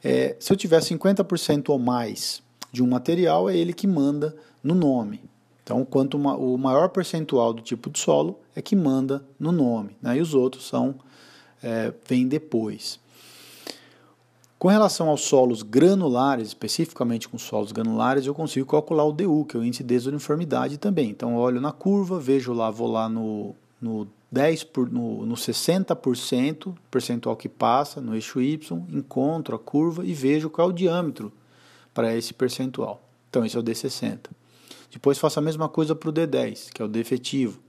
é, 0.03 0.35
se 0.39 0.51
eu 0.51 0.57
tiver 0.57 0.79
50% 0.79 1.69
ou 1.69 1.77
mais 1.77 2.41
de 2.71 2.81
um 2.81 2.87
material, 2.87 3.47
é 3.47 3.55
ele 3.55 3.71
que 3.71 3.85
manda 3.85 4.35
no 4.63 4.73
nome. 4.73 5.21
Então, 5.63 5.85
quanto 5.85 6.17
uma, 6.17 6.35
o 6.35 6.57
maior 6.57 6.89
percentual 6.89 7.53
do 7.53 7.61
tipo 7.61 7.87
de 7.87 7.99
solo 7.99 8.39
é 8.55 8.63
que 8.63 8.75
manda 8.75 9.23
no 9.39 9.51
nome, 9.51 9.95
né? 10.01 10.17
e 10.17 10.21
os 10.21 10.33
outros 10.33 10.67
são 10.67 10.95
é, 11.61 11.93
vêm 12.07 12.27
depois. 12.27 12.99
Com 14.59 14.69
relação 14.69 15.09
aos 15.09 15.21
solos 15.21 15.61
granulares, 15.61 16.47
especificamente 16.47 17.29
com 17.29 17.37
solos 17.37 17.71
granulares, 17.71 18.25
eu 18.25 18.33
consigo 18.33 18.65
calcular 18.65 19.03
o 19.05 19.11
DU, 19.11 19.45
que 19.45 19.55
é 19.55 19.59
o 19.59 19.63
índice 19.63 19.83
de 19.83 19.89
desuniformidade 19.89 20.79
também. 20.79 21.11
Então, 21.11 21.35
olho 21.35 21.61
na 21.61 21.71
curva, 21.71 22.19
vejo 22.19 22.53
lá, 22.53 22.71
vou 22.71 22.91
lá 22.91 23.07
no, 23.07 23.55
no 23.79 24.07
10 24.31 24.63
por, 24.63 24.91
no, 24.91 25.27
no 25.27 25.35
60%, 25.35 26.75
percentual 26.89 27.35
que 27.35 27.47
passa 27.47 28.01
no 28.01 28.15
eixo 28.15 28.41
Y, 28.41 28.83
encontro 28.91 29.55
a 29.55 29.59
curva 29.59 30.03
e 30.03 30.11
vejo 30.11 30.49
qual 30.49 30.69
é 30.69 30.71
o 30.71 30.73
diâmetro 30.73 31.31
para 31.93 32.15
esse 32.15 32.33
percentual. 32.33 32.99
Então, 33.29 33.45
esse 33.45 33.55
é 33.55 33.59
o 33.59 33.63
D60. 33.63 34.29
Depois 34.91 35.19
faço 35.19 35.37
a 35.37 35.41
mesma 35.41 35.69
coisa 35.69 35.93
para 35.93 36.09
o 36.09 36.13
D10, 36.13 36.71
que 36.73 36.81
é 36.81 36.85
o 36.85 36.87
D 36.87 36.99
efetivo. 36.99 37.59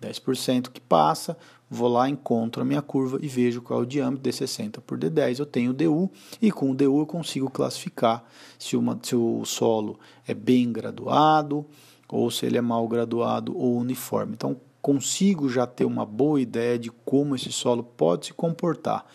10% 0.00 0.70
que 0.70 0.80
passa, 0.80 1.36
vou 1.68 1.88
lá, 1.88 2.08
encontro 2.08 2.62
a 2.62 2.64
minha 2.64 2.82
curva 2.82 3.18
e 3.22 3.28
vejo 3.28 3.62
qual 3.62 3.80
é 3.80 3.82
o 3.82 3.86
diâmetro 3.86 4.22
de 4.22 4.32
60 4.32 4.80
por 4.80 4.98
D10. 4.98 5.38
Eu 5.38 5.46
tenho 5.46 5.72
DU 5.72 6.10
e 6.40 6.50
com 6.50 6.70
o 6.70 6.74
DU 6.74 7.00
eu 7.00 7.06
consigo 7.06 7.48
classificar 7.50 8.24
se, 8.58 8.76
uma, 8.76 8.98
se 9.02 9.14
o 9.14 9.44
solo 9.44 9.98
é 10.26 10.34
bem 10.34 10.72
graduado 10.72 11.64
ou 12.08 12.30
se 12.30 12.44
ele 12.46 12.58
é 12.58 12.60
mal 12.60 12.86
graduado 12.88 13.56
ou 13.56 13.76
uniforme. 13.76 14.32
Então, 14.32 14.56
consigo 14.82 15.48
já 15.48 15.66
ter 15.66 15.84
uma 15.84 16.04
boa 16.04 16.40
ideia 16.40 16.78
de 16.78 16.90
como 17.04 17.36
esse 17.36 17.52
solo 17.52 17.84
pode 17.84 18.26
se 18.26 18.32
comportar. 18.32 19.06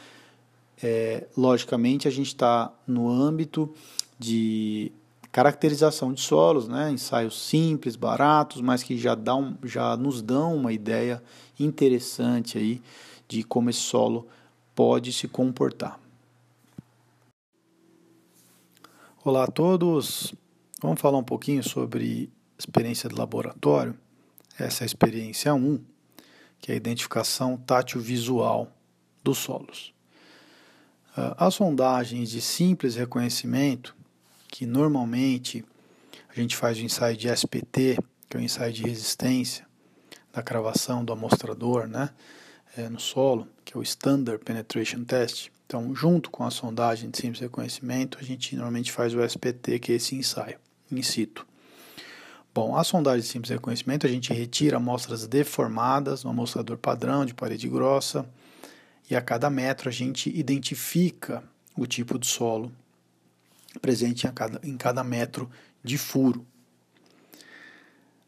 É, 0.82 1.28
logicamente, 1.36 2.08
a 2.08 2.12
gente 2.12 2.28
está 2.28 2.72
no 2.88 3.10
âmbito 3.10 3.74
de 4.18 4.92
caracterização 5.36 6.14
de 6.14 6.22
solos, 6.22 6.66
né? 6.66 6.90
ensaios 6.90 7.50
simples, 7.50 7.98
baratos, 7.98 8.62
mas 8.62 8.82
que 8.82 8.98
já, 8.98 9.16
dão, 9.16 9.58
já 9.66 9.98
nos 9.98 10.22
dão 10.22 10.56
uma 10.56 10.72
ideia 10.72 11.22
interessante 11.60 12.58
aí 12.58 12.82
de 13.28 13.44
como 13.44 13.70
esse 13.70 13.80
solo 13.80 14.30
pode 14.74 15.12
se 15.12 15.28
comportar. 15.28 16.00
Olá 19.26 19.44
a 19.44 19.48
todos, 19.48 20.34
vamos 20.82 21.02
falar 21.02 21.18
um 21.18 21.24
pouquinho 21.24 21.62
sobre 21.62 22.32
experiência 22.58 23.10
de 23.10 23.16
laboratório. 23.16 23.94
Essa 24.58 24.84
é 24.84 24.86
a 24.86 24.88
experiência 24.88 25.54
1, 25.54 25.82
que 26.62 26.72
é 26.72 26.76
a 26.76 26.78
identificação 26.78 27.58
tátil 27.58 28.00
visual 28.00 28.72
dos 29.22 29.40
solos. 29.40 29.94
Ah, 31.14 31.46
as 31.46 31.56
sondagens 31.56 32.30
de 32.30 32.40
simples 32.40 32.96
reconhecimento 32.96 33.94
que 34.56 34.66
normalmente 34.66 35.66
a 36.30 36.34
gente 36.34 36.56
faz 36.56 36.78
o 36.78 36.82
ensaio 36.82 37.18
de 37.18 37.28
SPT, 37.28 37.98
que 38.30 38.38
é 38.38 38.40
o 38.40 38.42
ensaio 38.42 38.72
de 38.72 38.84
resistência 38.84 39.68
da 40.32 40.42
cravação 40.42 41.04
do 41.04 41.12
amostrador 41.12 41.88
né, 41.88 42.10
é, 42.78 42.88
no 42.88 42.98
solo, 42.98 43.50
que 43.66 43.76
é 43.76 43.78
o 43.78 43.84
Standard 43.84 44.42
Penetration 44.46 45.04
Test. 45.04 45.52
Então, 45.66 45.94
junto 45.94 46.32
com 46.32 46.46
a 46.46 46.50
sondagem 46.50 47.10
de 47.10 47.18
simples 47.18 47.42
reconhecimento, 47.42 48.18
a 48.18 48.24
gente 48.24 48.56
normalmente 48.56 48.94
faz 48.94 49.14
o 49.14 49.22
SPT, 49.22 49.78
que 49.78 49.92
é 49.92 49.96
esse 49.96 50.16
ensaio 50.16 50.58
in 50.90 51.02
situ. 51.02 51.46
Bom, 52.54 52.78
a 52.78 52.84
sondagem 52.86 53.24
de 53.24 53.28
simples 53.28 53.52
reconhecimento, 53.52 54.08
a 54.08 54.10
gente 54.10 54.32
retira 54.32 54.78
amostras 54.78 55.28
deformadas 55.28 56.24
no 56.24 56.30
amostrador 56.30 56.78
padrão 56.78 57.26
de 57.26 57.34
parede 57.34 57.68
grossa 57.68 58.26
e 59.10 59.18
a 59.18 59.22
cada 59.22 59.50
metro 59.50 59.90
a 59.90 59.92
gente 59.92 60.30
identifica 60.30 61.44
o 61.76 61.86
tipo 61.86 62.18
de 62.18 62.26
solo 62.26 62.72
presente 63.80 64.28
em 64.28 64.32
cada, 64.32 64.60
em 64.64 64.78
cada 64.78 65.04
metro 65.04 65.50
de 65.84 65.98
furo. 65.98 66.46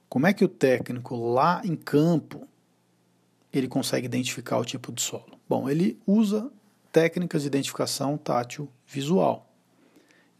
Como 0.09 0.27
é 0.27 0.33
que 0.33 0.45
o 0.45 0.47
técnico 0.47 1.15
lá 1.15 1.61
em 1.65 1.75
campo 1.75 2.47
ele 3.51 3.67
consegue 3.67 4.05
identificar 4.05 4.57
o 4.57 4.65
tipo 4.65 4.91
de 4.91 5.01
solo? 5.01 5.39
Bom, 5.47 5.69
ele 5.69 5.99
usa 6.05 6.51
técnicas 6.91 7.41
de 7.41 7.47
identificação 7.47 8.17
tátil 8.17 8.69
visual. 8.87 9.51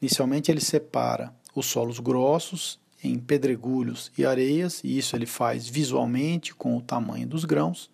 Inicialmente 0.01 0.51
ele 0.51 0.61
separa 0.61 1.33
os 1.53 1.65
solos 1.65 1.99
grossos 1.99 2.79
em 3.03 3.17
pedregulhos 3.19 4.11
e 4.17 4.25
areias, 4.25 4.81
e 4.83 4.97
isso 4.97 5.15
ele 5.15 5.25
faz 5.25 5.67
visualmente 5.67 6.53
com 6.53 6.75
o 6.77 6.81
tamanho 6.81 7.27
dos 7.27 7.45
grãos 7.45 7.89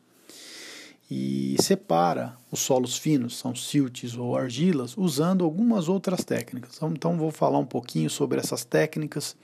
e 1.16 1.62
separa 1.62 2.36
os 2.50 2.60
solos 2.62 2.98
finos, 2.98 3.38
são 3.38 3.54
siltes 3.54 4.18
ou 4.18 4.36
argilas, 4.36 4.98
usando 4.98 5.44
algumas 5.44 5.88
outras 5.88 6.26
técnicas. 6.26 6.76
Então, 6.76 6.90
então, 6.92 7.18
vou 7.18 7.30
falar 7.30 7.60
um 7.60 7.66
pouquinho 7.66 8.10
sobre 8.10 8.40
essas 8.40 8.66
técnicas 8.66 9.36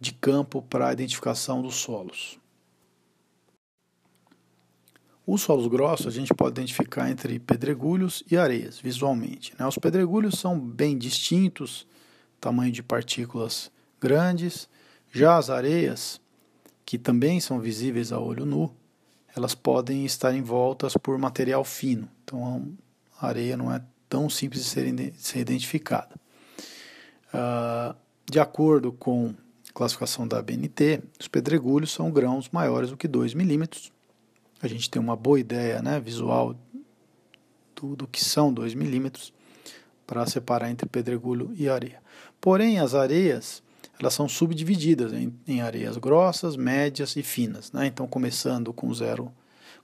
de 0.00 0.12
campo 0.12 0.60
para 0.62 0.88
a 0.88 0.92
identificação 0.92 1.62
dos 1.62 1.76
solos. 1.76 2.40
Os 5.24 5.42
solos 5.42 5.68
grossos 5.68 6.08
a 6.08 6.10
gente 6.10 6.34
pode 6.34 6.58
identificar 6.58 7.08
entre 7.08 7.38
pedregulhos 7.38 8.24
e 8.28 8.36
areias, 8.36 8.80
visualmente. 8.80 9.52
Né? 9.56 9.64
Os 9.64 9.78
pedregulhos 9.78 10.40
são 10.40 10.58
bem 10.58 10.98
distintos, 10.98 11.86
tamanho 12.40 12.72
de 12.72 12.82
partículas 12.82 13.70
grandes, 14.00 14.68
já 15.12 15.36
as 15.36 15.50
areias, 15.50 16.20
que 16.84 16.98
também 16.98 17.38
são 17.38 17.60
visíveis 17.60 18.10
a 18.10 18.18
olho 18.18 18.44
nu, 18.44 18.74
elas 19.36 19.54
podem 19.54 20.04
estar 20.04 20.34
envoltas 20.34 20.96
por 20.96 21.16
material 21.18 21.64
fino. 21.64 22.08
Então 22.24 22.72
a 23.20 23.26
areia 23.26 23.56
não 23.56 23.72
é 23.72 23.82
tão 24.08 24.28
simples 24.28 24.64
de 24.64 24.68
ser, 24.68 25.14
ser 25.16 25.38
identificada. 25.38 26.14
Uh, 27.32 27.94
de 28.30 28.40
acordo 28.40 28.92
com 28.92 29.34
a 29.68 29.72
classificação 29.72 30.26
da 30.26 30.42
BNT, 30.42 31.00
os 31.18 31.28
pedregulhos 31.28 31.92
são 31.92 32.10
grãos 32.10 32.48
maiores 32.50 32.90
do 32.90 32.96
que 32.96 33.06
2 33.06 33.34
milímetros. 33.34 33.92
A 34.60 34.68
gente 34.68 34.90
tem 34.90 35.00
uma 35.00 35.16
boa 35.16 35.38
ideia 35.38 35.80
né, 35.80 36.00
visual 36.00 36.54
do, 37.74 37.96
do 37.96 38.06
que 38.06 38.22
são 38.22 38.52
2 38.52 38.74
milímetros 38.74 39.32
para 40.06 40.26
separar 40.26 40.70
entre 40.70 40.88
pedregulho 40.88 41.52
e 41.56 41.68
areia. 41.68 42.02
Porém, 42.40 42.80
as 42.80 42.94
areias 42.94 43.62
elas 44.00 44.14
são 44.14 44.28
subdivididas 44.28 45.12
em, 45.12 45.32
em 45.46 45.60
areias 45.60 45.96
grossas, 45.96 46.56
médias 46.56 47.16
e 47.16 47.22
finas. 47.22 47.70
Né? 47.70 47.86
Então, 47.86 48.06
começando 48.06 48.72
com 48.72 48.92
0, 48.92 49.30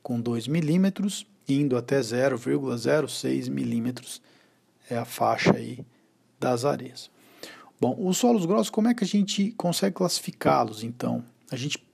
com 0.03 0.21
2 0.21 0.49
milímetros, 0.49 1.27
indo 1.49 1.77
até 1.77 2.01
0,06 2.01 3.51
milímetros 3.51 4.23
é 4.89 4.97
a 4.97 5.05
faixa 5.05 5.55
aí 5.55 5.85
das 6.41 6.65
areias. 6.65 7.11
Bom, 7.81 7.95
os 7.99 8.17
solos 8.17 8.47
grossos, 8.47 8.71
como 8.71 8.89
é 8.89 8.95
que 8.95 9.05
a 9.05 9.07
gente 9.07 9.53
consegue 9.53 9.95
classificá-los 9.95 10.83
então? 10.83 11.23
A 11.51 11.57
gente 11.57 11.85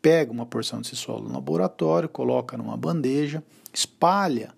pega 0.00 0.30
uma 0.30 0.46
porção 0.46 0.80
desse 0.80 0.94
solo 0.94 1.26
no 1.26 1.34
laboratório, 1.34 2.08
coloca 2.08 2.56
numa 2.56 2.76
bandeja, 2.76 3.42
espalha 3.72 4.54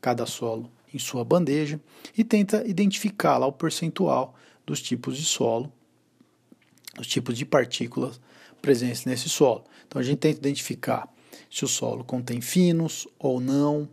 cada 0.00 0.24
solo 0.24 0.70
em 0.92 0.98
sua 0.98 1.24
bandeja 1.24 1.80
e 2.16 2.22
tenta 2.22 2.64
identificar 2.64 3.38
lá 3.38 3.46
o 3.46 3.52
percentual 3.52 4.36
dos 4.64 4.80
tipos 4.80 5.16
de 5.16 5.24
solo 5.24 5.72
os 6.98 7.06
tipos 7.06 7.36
de 7.36 7.44
partículas 7.44 8.20
presentes 8.60 9.04
nesse 9.04 9.28
solo. 9.28 9.64
Então 9.86 10.00
a 10.00 10.04
gente 10.04 10.18
tenta 10.18 10.38
identificar 10.38 11.08
se 11.50 11.64
o 11.64 11.68
solo 11.68 12.04
contém 12.04 12.40
finos 12.40 13.06
ou 13.18 13.40
não, 13.40 13.88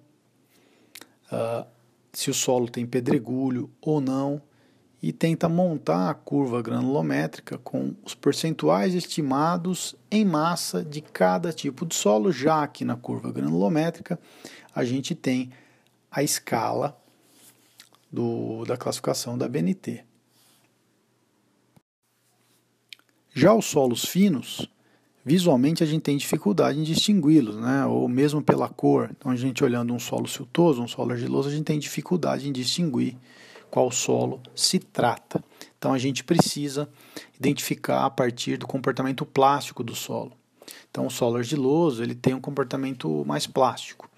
uh, 1.32 1.66
se 2.14 2.30
o 2.30 2.34
solo 2.34 2.70
tem 2.70 2.86
pedregulho 2.86 3.70
ou 3.82 4.02
não, 4.02 4.42
e 5.02 5.12
tenta 5.12 5.50
montar 5.50 6.10
a 6.12 6.14
curva 6.14 6.62
granulométrica 6.62 7.58
com 7.58 7.96
os 8.04 8.14
percentuais 8.14 8.94
estimados 8.94 9.96
em 10.12 10.24
massa 10.24 10.84
de 10.84 11.02
cada 11.02 11.52
tipo 11.52 11.86
de 11.86 11.96
solo, 11.96 12.32
já 12.32 12.68
que 12.68 12.86
na 12.86 12.96
curva 12.96 13.32
granulométrica 13.32 14.20
a 14.76 14.84
gente 14.84 15.16
tem 15.16 15.52
a 16.12 16.22
escala 16.22 16.96
do, 18.12 18.64
da 18.66 18.78
classificação 18.78 19.38
da 19.38 19.48
BNT. 19.48 20.04
Já 23.34 23.54
os 23.54 23.66
solos 23.66 24.04
finos, 24.04 24.68
visualmente 25.24 25.82
a 25.82 25.86
gente 25.86 26.02
tem 26.02 26.18
dificuldade 26.18 26.78
em 26.78 26.84
distingui-los, 26.84 27.56
né? 27.56 27.86
ou 27.86 28.10
mesmo 28.10 28.42
pela 28.42 28.68
cor. 28.68 29.10
Então, 29.10 29.32
a 29.32 29.38
gente 29.38 29.64
olhando 29.64 29.94
um 29.94 30.00
solo 30.00 30.28
siltoso, 30.28 30.82
um 30.82 30.88
solo 30.88 31.14
argiloso, 31.14 31.48
a 31.48 31.52
gente 31.52 31.64
tem 31.64 31.80
dificuldade 31.80 32.50
em 32.50 32.52
distinguir 32.52 33.16
qual 33.70 33.90
solo 33.90 34.42
se 34.54 34.80
trata. 34.80 35.42
Então, 35.78 35.94
a 35.94 35.98
gente 35.98 36.26
precisa 36.26 36.90
identificar 37.40 38.06
a 38.06 38.10
partir 38.10 38.58
do 38.58 38.68
comportamento 38.68 39.26
plástico 39.26 39.82
do 39.82 39.96
solo. 39.96 40.34
Então, 40.90 41.08
o 41.08 41.10
solo 41.10 41.38
argiloso 41.38 42.04
ele 42.04 42.14
tem 42.14 42.34
um 42.34 42.42
comportamento 42.42 43.24
mais 43.26 43.48
plástico. 43.48 44.10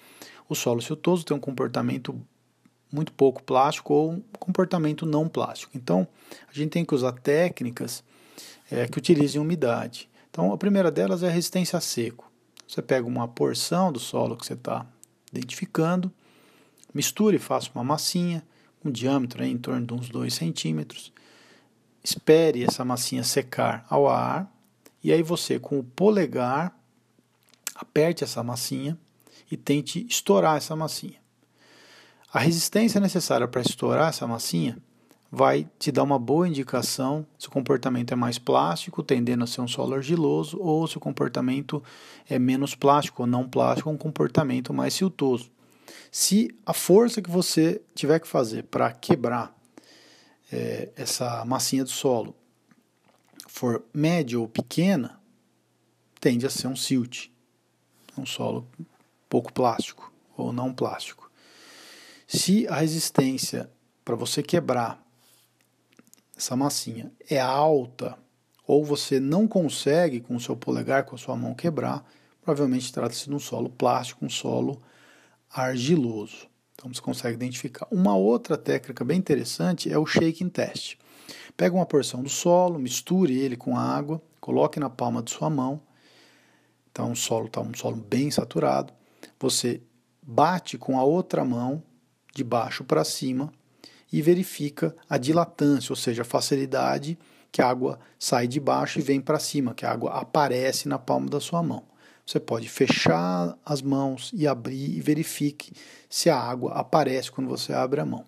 O 0.49 0.55
solo 0.55 0.81
siltoso 0.81 1.23
tem 1.23 1.37
um 1.37 1.39
comportamento 1.39 2.19
muito 2.91 3.11
pouco 3.11 3.43
plástico 3.43 3.93
ou 3.93 4.11
um 4.13 4.23
comportamento 4.39 5.05
não 5.05 5.29
plástico. 5.29 5.73
Então, 5.75 6.07
a 6.49 6.53
gente 6.53 6.71
tem 6.71 6.83
que 6.83 6.95
usar 6.95 7.11
técnicas 7.11 8.03
é, 8.71 8.87
que 8.87 8.97
utilizem 8.97 9.41
umidade. 9.41 10.09
Então, 10.29 10.51
a 10.51 10.57
primeira 10.57 10.89
delas 10.91 11.23
é 11.23 11.27
a 11.27 11.31
resistência 11.31 11.77
a 11.77 11.81
seco. 11.81 12.31
Você 12.67 12.81
pega 12.81 13.07
uma 13.07 13.27
porção 13.27 13.91
do 13.91 13.99
solo 13.99 14.35
que 14.35 14.45
você 14.45 14.53
está 14.53 14.85
identificando, 15.31 16.11
misture 16.93 17.35
e 17.35 17.39
faça 17.39 17.69
uma 17.75 17.83
massinha, 17.83 18.43
um 18.83 18.91
diâmetro 18.91 19.43
em 19.43 19.57
torno 19.57 19.85
de 19.85 19.93
uns 19.93 20.09
2 20.09 20.33
centímetros. 20.33 21.13
Espere 22.03 22.63
essa 22.63 22.83
massinha 22.83 23.23
secar 23.23 23.85
ao 23.89 24.07
ar 24.07 24.51
e 25.03 25.11
aí 25.11 25.21
você, 25.21 25.59
com 25.59 25.79
o 25.79 25.83
polegar, 25.83 26.75
aperte 27.75 28.23
essa 28.23 28.41
massinha 28.41 28.97
e 29.51 29.57
tente 29.57 30.05
estourar 30.09 30.57
essa 30.57 30.75
massinha. 30.75 31.21
A 32.31 32.39
resistência 32.39 32.99
necessária 32.99 33.47
para 33.47 33.61
estourar 33.61 34.09
essa 34.09 34.25
massinha 34.25 34.77
vai 35.35 35.67
te 35.79 35.91
dar 35.91 36.03
uma 36.03 36.19
boa 36.19 36.47
indicação 36.47 37.25
se 37.39 37.47
o 37.47 37.51
comportamento 37.51 38.11
é 38.11 38.15
mais 38.15 38.37
plástico, 38.37 39.01
tendendo 39.01 39.43
a 39.43 39.47
ser 39.47 39.61
um 39.61 39.67
solo 39.67 39.95
argiloso, 39.95 40.59
ou 40.61 40.87
se 40.87 40.95
o 40.95 40.99
comportamento 40.99 41.83
é 42.29 42.37
menos 42.37 42.75
plástico 42.75 43.23
ou 43.23 43.27
não 43.27 43.49
plástico, 43.49 43.89
um 43.89 43.97
comportamento 43.97 44.71
mais 44.71 44.93
siltoso. 44.93 45.49
Se 46.11 46.55
a 46.63 46.71
força 46.71 47.19
que 47.19 47.31
você 47.31 47.81
tiver 47.95 48.19
que 48.19 48.27
fazer 48.27 48.65
para 48.65 48.91
quebrar 48.91 49.57
é, 50.51 50.91
essa 50.95 51.43
massinha 51.45 51.83
do 51.83 51.89
solo 51.89 52.35
for 53.47 53.83
média 53.91 54.39
ou 54.39 54.47
pequena, 54.47 55.19
tende 56.21 56.45
a 56.45 56.49
ser 56.51 56.67
um 56.67 56.75
silt. 56.75 57.29
um 58.15 58.25
solo 58.27 58.67
pouco 59.27 59.51
plástico 59.51 60.13
ou 60.37 60.53
não 60.53 60.71
plástico. 60.71 61.31
Se 62.27 62.67
a 62.67 62.75
resistência 62.75 63.67
para 64.05 64.15
você 64.15 64.43
quebrar 64.43 65.02
essa 66.35 66.55
massinha 66.55 67.11
é 67.29 67.39
alta 67.39 68.17
ou 68.65 68.83
você 68.83 69.19
não 69.19 69.47
consegue 69.47 70.19
com 70.21 70.35
o 70.35 70.39
seu 70.39 70.55
polegar, 70.55 71.05
com 71.05 71.15
a 71.15 71.17
sua 71.17 71.35
mão 71.35 71.53
quebrar, 71.53 72.05
provavelmente 72.41 72.91
trata-se 72.91 73.27
de 73.27 73.35
um 73.35 73.39
solo 73.39 73.69
plástico, 73.69 74.25
um 74.25 74.29
solo 74.29 74.81
argiloso. 75.49 76.47
Então 76.73 76.91
você 76.91 77.01
consegue 77.01 77.35
identificar. 77.35 77.87
Uma 77.91 78.15
outra 78.15 78.57
técnica 78.57 79.03
bem 79.05 79.17
interessante 79.17 79.91
é 79.91 79.97
o 79.97 80.05
shaking 80.05 80.49
test. 80.49 80.97
Pega 81.55 81.75
uma 81.75 81.85
porção 81.85 82.23
do 82.23 82.29
solo, 82.29 82.79
misture 82.79 83.37
ele 83.37 83.55
com 83.55 83.77
água, 83.77 84.21
coloque 84.39 84.79
na 84.79 84.89
palma 84.89 85.21
de 85.21 85.31
sua 85.31 85.49
mão. 85.49 85.81
Então 86.91 87.11
o 87.11 87.15
solo 87.15 87.45
está 87.45 87.61
um 87.61 87.73
solo 87.73 87.95
bem 87.95 88.31
saturado. 88.31 88.93
Você 89.39 89.81
bate 90.21 90.77
com 90.77 90.97
a 90.97 91.03
outra 91.03 91.45
mão 91.45 91.83
de 92.33 92.43
baixo 92.43 92.83
para 92.83 93.03
cima 93.03 93.51
e 94.13 94.21
verifica 94.21 94.95
a 95.09 95.17
dilatância, 95.17 95.91
ou 95.91 95.95
seja, 95.95 96.21
a 96.21 96.25
facilidade 96.25 97.17
que 97.51 97.63
a 97.63 97.67
água 97.67 97.99
sai 98.19 98.47
de 98.47 98.59
baixo 98.59 98.99
e 98.99 99.01
vem 99.01 99.19
para 99.19 99.39
cima, 99.39 99.73
que 99.73 99.87
a 99.87 99.91
água 99.91 100.11
aparece 100.11 100.87
na 100.87 100.99
palma 100.99 101.27
da 101.27 101.39
sua 101.39 101.63
mão. 101.63 101.83
Você 102.23 102.39
pode 102.39 102.69
fechar 102.69 103.57
as 103.65 103.81
mãos 103.81 104.31
e 104.33 104.47
abrir 104.47 104.95
e 104.95 105.01
verifique 105.01 105.73
se 106.07 106.29
a 106.29 106.39
água 106.39 106.73
aparece 106.73 107.31
quando 107.31 107.49
você 107.49 107.73
abre 107.73 108.01
a 108.01 108.05
mão. 108.05 108.23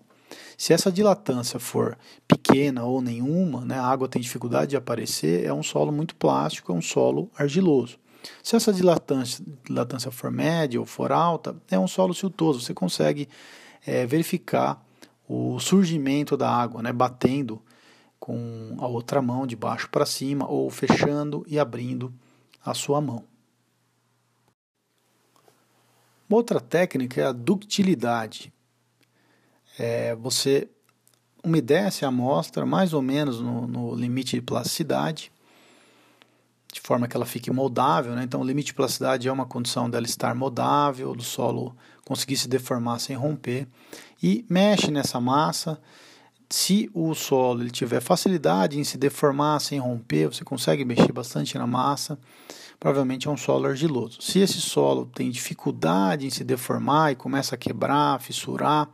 Se 0.57 0.73
essa 0.73 0.91
dilatância 0.91 1.59
for 1.59 1.95
pequena 2.27 2.83
ou 2.83 2.99
nenhuma, 2.99 3.63
né, 3.63 3.77
a 3.77 3.85
água 3.85 4.07
tem 4.07 4.21
dificuldade 4.21 4.71
de 4.71 4.77
aparecer, 4.77 5.45
é 5.45 5.53
um 5.53 5.63
solo 5.63 5.91
muito 5.91 6.15
plástico, 6.15 6.71
é 6.71 6.75
um 6.75 6.81
solo 6.81 7.29
argiloso. 7.37 7.99
Se 8.41 8.55
essa 8.55 8.73
dilatância, 8.73 9.45
dilatância 9.63 10.09
for 10.09 10.31
média 10.31 10.79
ou 10.79 10.85
for 10.85 11.11
alta, 11.11 11.55
é 11.69 11.77
um 11.77 11.87
solo 11.87 12.13
siltoso. 12.13 12.59
Você 12.59 12.73
consegue 12.73 13.29
é, 13.85 14.05
verificar 14.05 14.83
o 15.27 15.59
surgimento 15.59 16.37
da 16.37 16.49
água, 16.49 16.81
né, 16.81 16.93
batendo 16.93 17.61
com 18.19 18.75
a 18.79 18.87
outra 18.87 19.21
mão 19.21 19.45
de 19.45 19.55
baixo 19.55 19.89
para 19.89 20.05
cima 20.05 20.47
ou 20.49 20.69
fechando 20.69 21.43
e 21.47 21.59
abrindo 21.59 22.13
a 22.63 22.73
sua 22.73 22.99
mão. 22.99 23.23
Uma 26.27 26.37
outra 26.37 26.59
técnica 26.59 27.21
é 27.21 27.25
a 27.25 27.31
ductilidade. 27.31 28.51
É, 29.77 30.15
você 30.15 30.67
umedece 31.43 32.03
a 32.03 32.07
amostra 32.07 32.65
mais 32.65 32.93
ou 32.93 33.01
menos 33.01 33.39
no, 33.39 33.67
no, 33.67 33.95
limite 33.95 34.35
de 34.35 34.41
plasticidade, 34.41 35.31
de 36.73 36.81
forma 36.81 37.07
que 37.07 37.15
ela 37.15 37.25
fique 37.25 37.51
moldável. 37.51 38.15
Né? 38.15 38.23
Então, 38.23 38.41
o 38.41 38.43
limite 38.43 38.67
de 38.67 38.73
plasticidade 38.73 39.27
é 39.27 39.31
uma 39.31 39.45
condição 39.45 39.87
dela 39.87 40.05
estar 40.05 40.33
moldável, 40.33 41.13
do 41.13 41.23
solo 41.23 41.75
conseguir 42.03 42.37
se 42.37 42.47
deformar 42.47 42.99
sem 42.99 43.15
romper. 43.15 43.67
E 44.25 44.43
mexe 44.49 44.89
nessa 44.89 45.21
massa. 45.21 45.79
Se 46.49 46.89
o 46.93 47.13
solo 47.13 47.61
ele 47.61 47.69
tiver 47.69 48.01
facilidade 48.01 48.79
em 48.79 48.83
se 48.83 48.97
deformar 48.97 49.59
sem 49.59 49.79
romper, 49.79 50.27
você 50.27 50.43
consegue 50.43 50.83
mexer 50.83 51.11
bastante 51.11 51.57
na 51.57 51.67
massa 51.67 52.17
provavelmente 52.79 53.27
é 53.27 53.31
um 53.31 53.37
solo 53.37 53.67
argiloso. 53.67 54.21
Se 54.21 54.39
esse 54.39 54.59
solo 54.61 55.05
tem 55.05 55.29
dificuldade 55.29 56.27
em 56.27 56.29
se 56.29 56.43
deformar 56.43 57.11
e 57.11 57.15
começa 57.15 57.55
a 57.55 57.57
quebrar, 57.57 58.19
fissurar, 58.19 58.89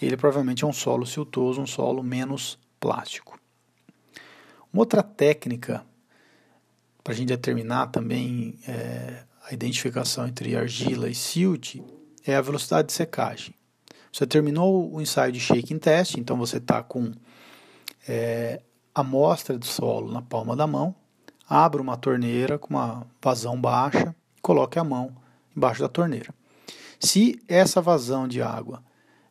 ele 0.00 0.16
provavelmente 0.16 0.64
é 0.64 0.66
um 0.66 0.72
solo 0.72 1.06
siltoso, 1.06 1.60
um 1.60 1.66
solo 1.66 2.02
menos 2.02 2.58
plástico. 2.80 3.38
Uma 4.72 4.82
outra 4.82 5.02
técnica 5.02 5.84
para 7.02 7.12
a 7.12 7.16
gente 7.16 7.28
determinar 7.28 7.88
também 7.88 8.58
é, 8.66 9.24
a 9.48 9.54
identificação 9.54 10.26
entre 10.26 10.56
argila 10.56 11.08
e 11.08 11.14
silt 11.14 11.76
é 12.26 12.34
a 12.34 12.40
velocidade 12.40 12.88
de 12.88 12.94
secagem. 12.94 13.54
Você 14.14 14.28
terminou 14.28 14.94
o 14.94 15.00
ensaio 15.00 15.32
de 15.32 15.40
shaking 15.40 15.76
test, 15.76 16.14
então 16.16 16.36
você 16.36 16.58
está 16.58 16.80
com 16.84 17.10
é, 18.06 18.62
a 18.94 19.00
amostra 19.00 19.58
do 19.58 19.66
solo 19.66 20.12
na 20.12 20.22
palma 20.22 20.54
da 20.54 20.68
mão, 20.68 20.94
abra 21.48 21.82
uma 21.82 21.96
torneira 21.96 22.56
com 22.56 22.74
uma 22.74 23.04
vazão 23.20 23.60
baixa 23.60 24.14
coloque 24.40 24.78
a 24.78 24.84
mão 24.84 25.10
embaixo 25.56 25.80
da 25.80 25.88
torneira. 25.88 26.32
Se 27.00 27.42
essa 27.48 27.82
vazão 27.82 28.28
de 28.28 28.40
água 28.40 28.84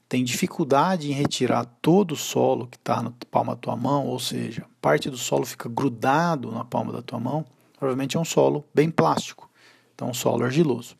tem 0.09 0.21
dificuldade 0.21 1.09
em 1.09 1.13
retirar 1.13 1.63
todo 1.81 2.11
o 2.11 2.17
solo 2.17 2.67
que 2.67 2.75
está 2.75 3.01
na 3.01 3.13
palma 3.31 3.55
da 3.55 3.61
tua 3.61 3.77
mão, 3.77 4.07
ou 4.07 4.19
seja, 4.19 4.65
parte 4.81 5.09
do 5.09 5.17
solo 5.17 5.45
fica 5.45 5.69
grudado 5.69 6.51
na 6.51 6.65
palma 6.65 6.91
da 6.91 7.01
tua 7.01 7.21
mão, 7.21 7.45
provavelmente 7.79 8.17
é 8.17 8.19
um 8.19 8.25
solo 8.25 8.65
bem 8.75 8.91
plástico, 8.91 9.49
então 9.95 10.09
um 10.09 10.13
solo 10.13 10.43
argiloso. 10.43 10.97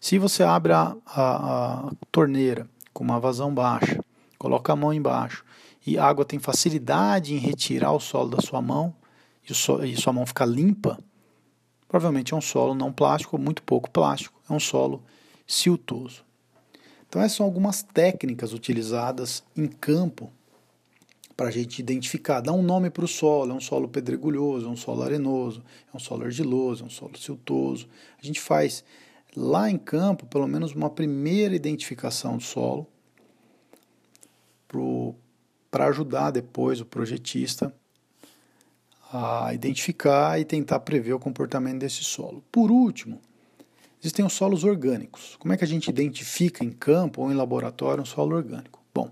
Se 0.00 0.16
você 0.18 0.42
abre 0.42 0.72
a, 0.72 0.96
a, 1.04 1.88
a 1.88 1.92
torneira 2.10 2.66
com 2.96 3.04
uma 3.04 3.20
vazão 3.20 3.52
baixa, 3.52 4.02
coloca 4.38 4.72
a 4.72 4.76
mão 4.76 4.90
embaixo 4.90 5.44
e 5.86 5.98
a 5.98 6.04
água 6.06 6.24
tem 6.24 6.38
facilidade 6.38 7.34
em 7.34 7.36
retirar 7.36 7.92
o 7.92 8.00
solo 8.00 8.30
da 8.30 8.40
sua 8.40 8.62
mão, 8.62 8.94
e, 9.46 9.52
so, 9.52 9.84
e 9.84 9.94
sua 9.98 10.14
mão 10.14 10.24
ficar 10.24 10.46
limpa, 10.46 10.98
provavelmente 11.86 12.32
é 12.32 12.36
um 12.36 12.40
solo 12.40 12.74
não 12.74 12.90
plástico 12.90 13.36
muito 13.36 13.62
pouco 13.62 13.90
plástico, 13.90 14.40
é 14.48 14.52
um 14.52 14.58
solo 14.58 15.02
siltoso. 15.46 16.24
Então, 17.06 17.20
essas 17.20 17.36
são 17.36 17.44
algumas 17.44 17.82
técnicas 17.82 18.54
utilizadas 18.54 19.44
em 19.54 19.66
campo 19.66 20.32
para 21.36 21.48
a 21.48 21.52
gente 21.52 21.78
identificar, 21.78 22.40
dar 22.40 22.54
um 22.54 22.62
nome 22.62 22.88
para 22.88 23.04
o 23.04 23.08
solo. 23.08 23.52
É 23.52 23.54
um 23.54 23.60
solo 23.60 23.88
pedregulhoso, 23.88 24.66
é 24.66 24.70
um 24.70 24.76
solo 24.76 25.02
arenoso, 25.02 25.62
é 25.92 25.96
um 25.96 26.00
solo 26.00 26.24
argiloso, 26.24 26.82
é 26.82 26.86
um 26.86 26.90
solo 26.90 27.16
siltoso. 27.16 27.86
A 28.20 28.26
gente 28.26 28.40
faz 28.40 28.82
lá 29.36 29.70
em 29.70 29.76
campo 29.76 30.24
pelo 30.26 30.48
menos 30.48 30.72
uma 30.72 30.88
primeira 30.88 31.54
identificação 31.54 32.38
do 32.38 32.42
solo 32.42 32.88
para 35.70 35.86
ajudar 35.86 36.30
depois 36.30 36.80
o 36.80 36.86
projetista 36.86 37.72
a 39.12 39.54
identificar 39.54 40.40
e 40.40 40.44
tentar 40.44 40.80
prever 40.80 41.12
o 41.12 41.18
comportamento 41.18 41.78
desse 41.78 42.02
solo. 42.02 42.42
Por 42.50 42.70
último, 42.70 43.20
existem 44.00 44.24
os 44.24 44.32
solos 44.32 44.64
orgânicos. 44.64 45.36
Como 45.36 45.52
é 45.52 45.56
que 45.56 45.64
a 45.64 45.68
gente 45.68 45.88
identifica 45.88 46.64
em 46.64 46.70
campo 46.70 47.22
ou 47.22 47.30
em 47.30 47.34
laboratório 47.34 48.02
um 48.02 48.06
solo 48.06 48.36
orgânico? 48.36 48.82
Bom, 48.92 49.10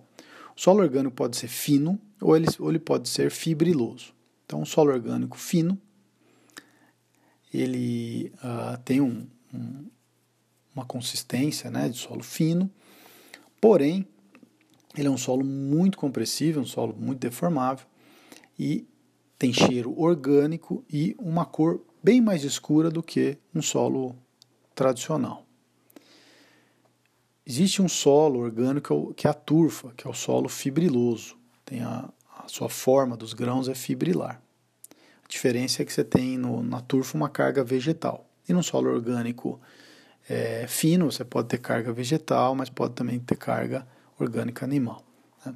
o 0.57 0.61
solo 0.61 0.81
orgânico 0.81 1.15
pode 1.15 1.37
ser 1.37 1.49
fino 1.49 1.99
ou 2.21 2.37
ele, 2.37 2.47
ou 2.59 2.71
ele 2.71 2.79
pode 2.79 3.09
ser 3.09 3.31
fibriloso. 3.31 4.13
Então, 4.45 4.61
um 4.61 4.67
solo 4.67 4.93
orgânico 4.93 5.39
fino, 5.39 5.79
ele 7.53 8.33
uh, 8.37 8.77
tem 8.85 9.01
um, 9.01 9.27
um, 9.53 9.87
uma 10.75 10.85
consistência 10.85 11.71
né, 11.71 11.89
de 11.89 11.99
solo 11.99 12.23
fino, 12.23 12.71
porém, 13.61 14.07
ele 14.97 15.09
é 15.09 15.11
um 15.11 15.19
solo 15.19 15.45
muito 15.45 15.99
compressível, 15.99 16.63
um 16.63 16.67
solo 16.67 16.95
muito 16.99 17.21
deformável, 17.21 17.87
e 18.59 18.87
tem 19.39 19.53
cheiro 19.53 19.99
orgânico 19.99 20.85
e 20.91 21.15
uma 21.19 21.45
cor 21.45 21.81
bem 22.03 22.21
mais 22.21 22.45
escura 22.45 22.91
do 22.91 23.03
que 23.03 23.37
um 23.55 23.63
solo 23.63 24.15
tradicional. 24.75 25.45
Existe 27.47 27.83
um 27.83 27.89
solo 27.89 28.41
orgânico 28.41 29.13
que 29.15 29.27
é 29.27 29.31
a 29.31 29.35
turfa, 29.35 29.93
que 29.97 30.07
é 30.07 30.11
o 30.11 30.15
solo 30.15 30.49
fibriloso. 30.49 31.37
Tem 31.65 31.83
a, 31.83 32.09
a 32.39 32.49
sua 32.49 32.71
forma 32.71 33.17
dos 33.17 33.35
grãos 33.35 33.69
é 33.69 33.75
fibrilar. 33.75 34.41
A 35.23 35.29
diferença 35.29 35.83
é 35.83 35.85
que 35.85 35.93
você 35.93 36.05
tem 36.05 36.39
no, 36.39 36.63
na 36.63 36.81
turfa 36.81 37.17
uma 37.17 37.29
carga 37.29 37.63
vegetal. 37.63 38.27
E 38.49 38.53
no 38.53 38.63
solo 38.63 38.91
orgânico 38.91 39.61
é, 40.29 40.67
fino 40.67 41.11
você 41.11 41.25
pode 41.25 41.49
ter 41.49 41.59
carga 41.59 41.93
vegetal, 41.93 42.55
mas 42.55 42.71
pode 42.71 42.95
também 42.95 43.19
ter 43.19 43.37
carga 43.37 43.87
orgânica 44.19 44.65
animal. 44.65 45.05
Né? 45.45 45.55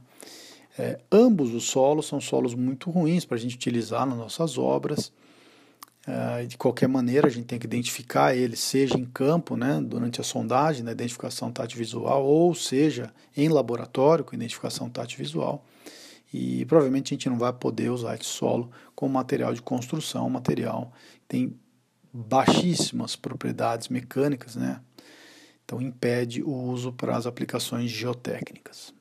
É, 0.78 1.00
ambos 1.10 1.54
os 1.54 1.64
solos 1.64 2.06
são 2.06 2.20
solos 2.20 2.54
muito 2.54 2.90
ruins 2.90 3.24
para 3.24 3.36
a 3.36 3.40
gente 3.40 3.56
utilizar 3.56 4.06
nas 4.06 4.18
nossas 4.18 4.58
obras. 4.58 5.12
É, 6.06 6.46
de 6.46 6.56
qualquer 6.56 6.88
maneira, 6.88 7.26
a 7.26 7.30
gente 7.30 7.46
tem 7.46 7.58
que 7.58 7.66
identificar 7.66 8.34
eles, 8.34 8.60
seja 8.60 8.96
em 8.96 9.04
campo, 9.04 9.56
né, 9.56 9.78
durante 9.82 10.20
a 10.20 10.24
sondagem, 10.24 10.82
na 10.82 10.92
identificação 10.92 11.52
tátil 11.52 11.76
visual, 11.78 12.24
ou 12.24 12.54
seja 12.54 13.12
em 13.36 13.48
laboratório, 13.48 14.24
com 14.24 14.34
identificação 14.34 14.88
tátil 14.88 15.18
visual. 15.18 15.64
E 16.32 16.64
provavelmente 16.66 17.12
a 17.12 17.14
gente 17.14 17.28
não 17.28 17.38
vai 17.38 17.52
poder 17.52 17.90
usar 17.90 18.14
esse 18.14 18.24
solo 18.24 18.70
como 18.94 19.12
material 19.12 19.52
de 19.52 19.60
construção, 19.60 20.28
material 20.30 20.92
que 21.20 21.26
tem 21.26 21.56
baixíssimas 22.12 23.16
propriedades 23.16 23.88
mecânicas, 23.88 24.56
né? 24.56 24.80
Então 25.64 25.80
impede 25.80 26.42
o 26.42 26.50
uso 26.50 26.92
para 26.92 27.16
as 27.16 27.26
aplicações 27.26 27.90
geotécnicas. 27.90 28.94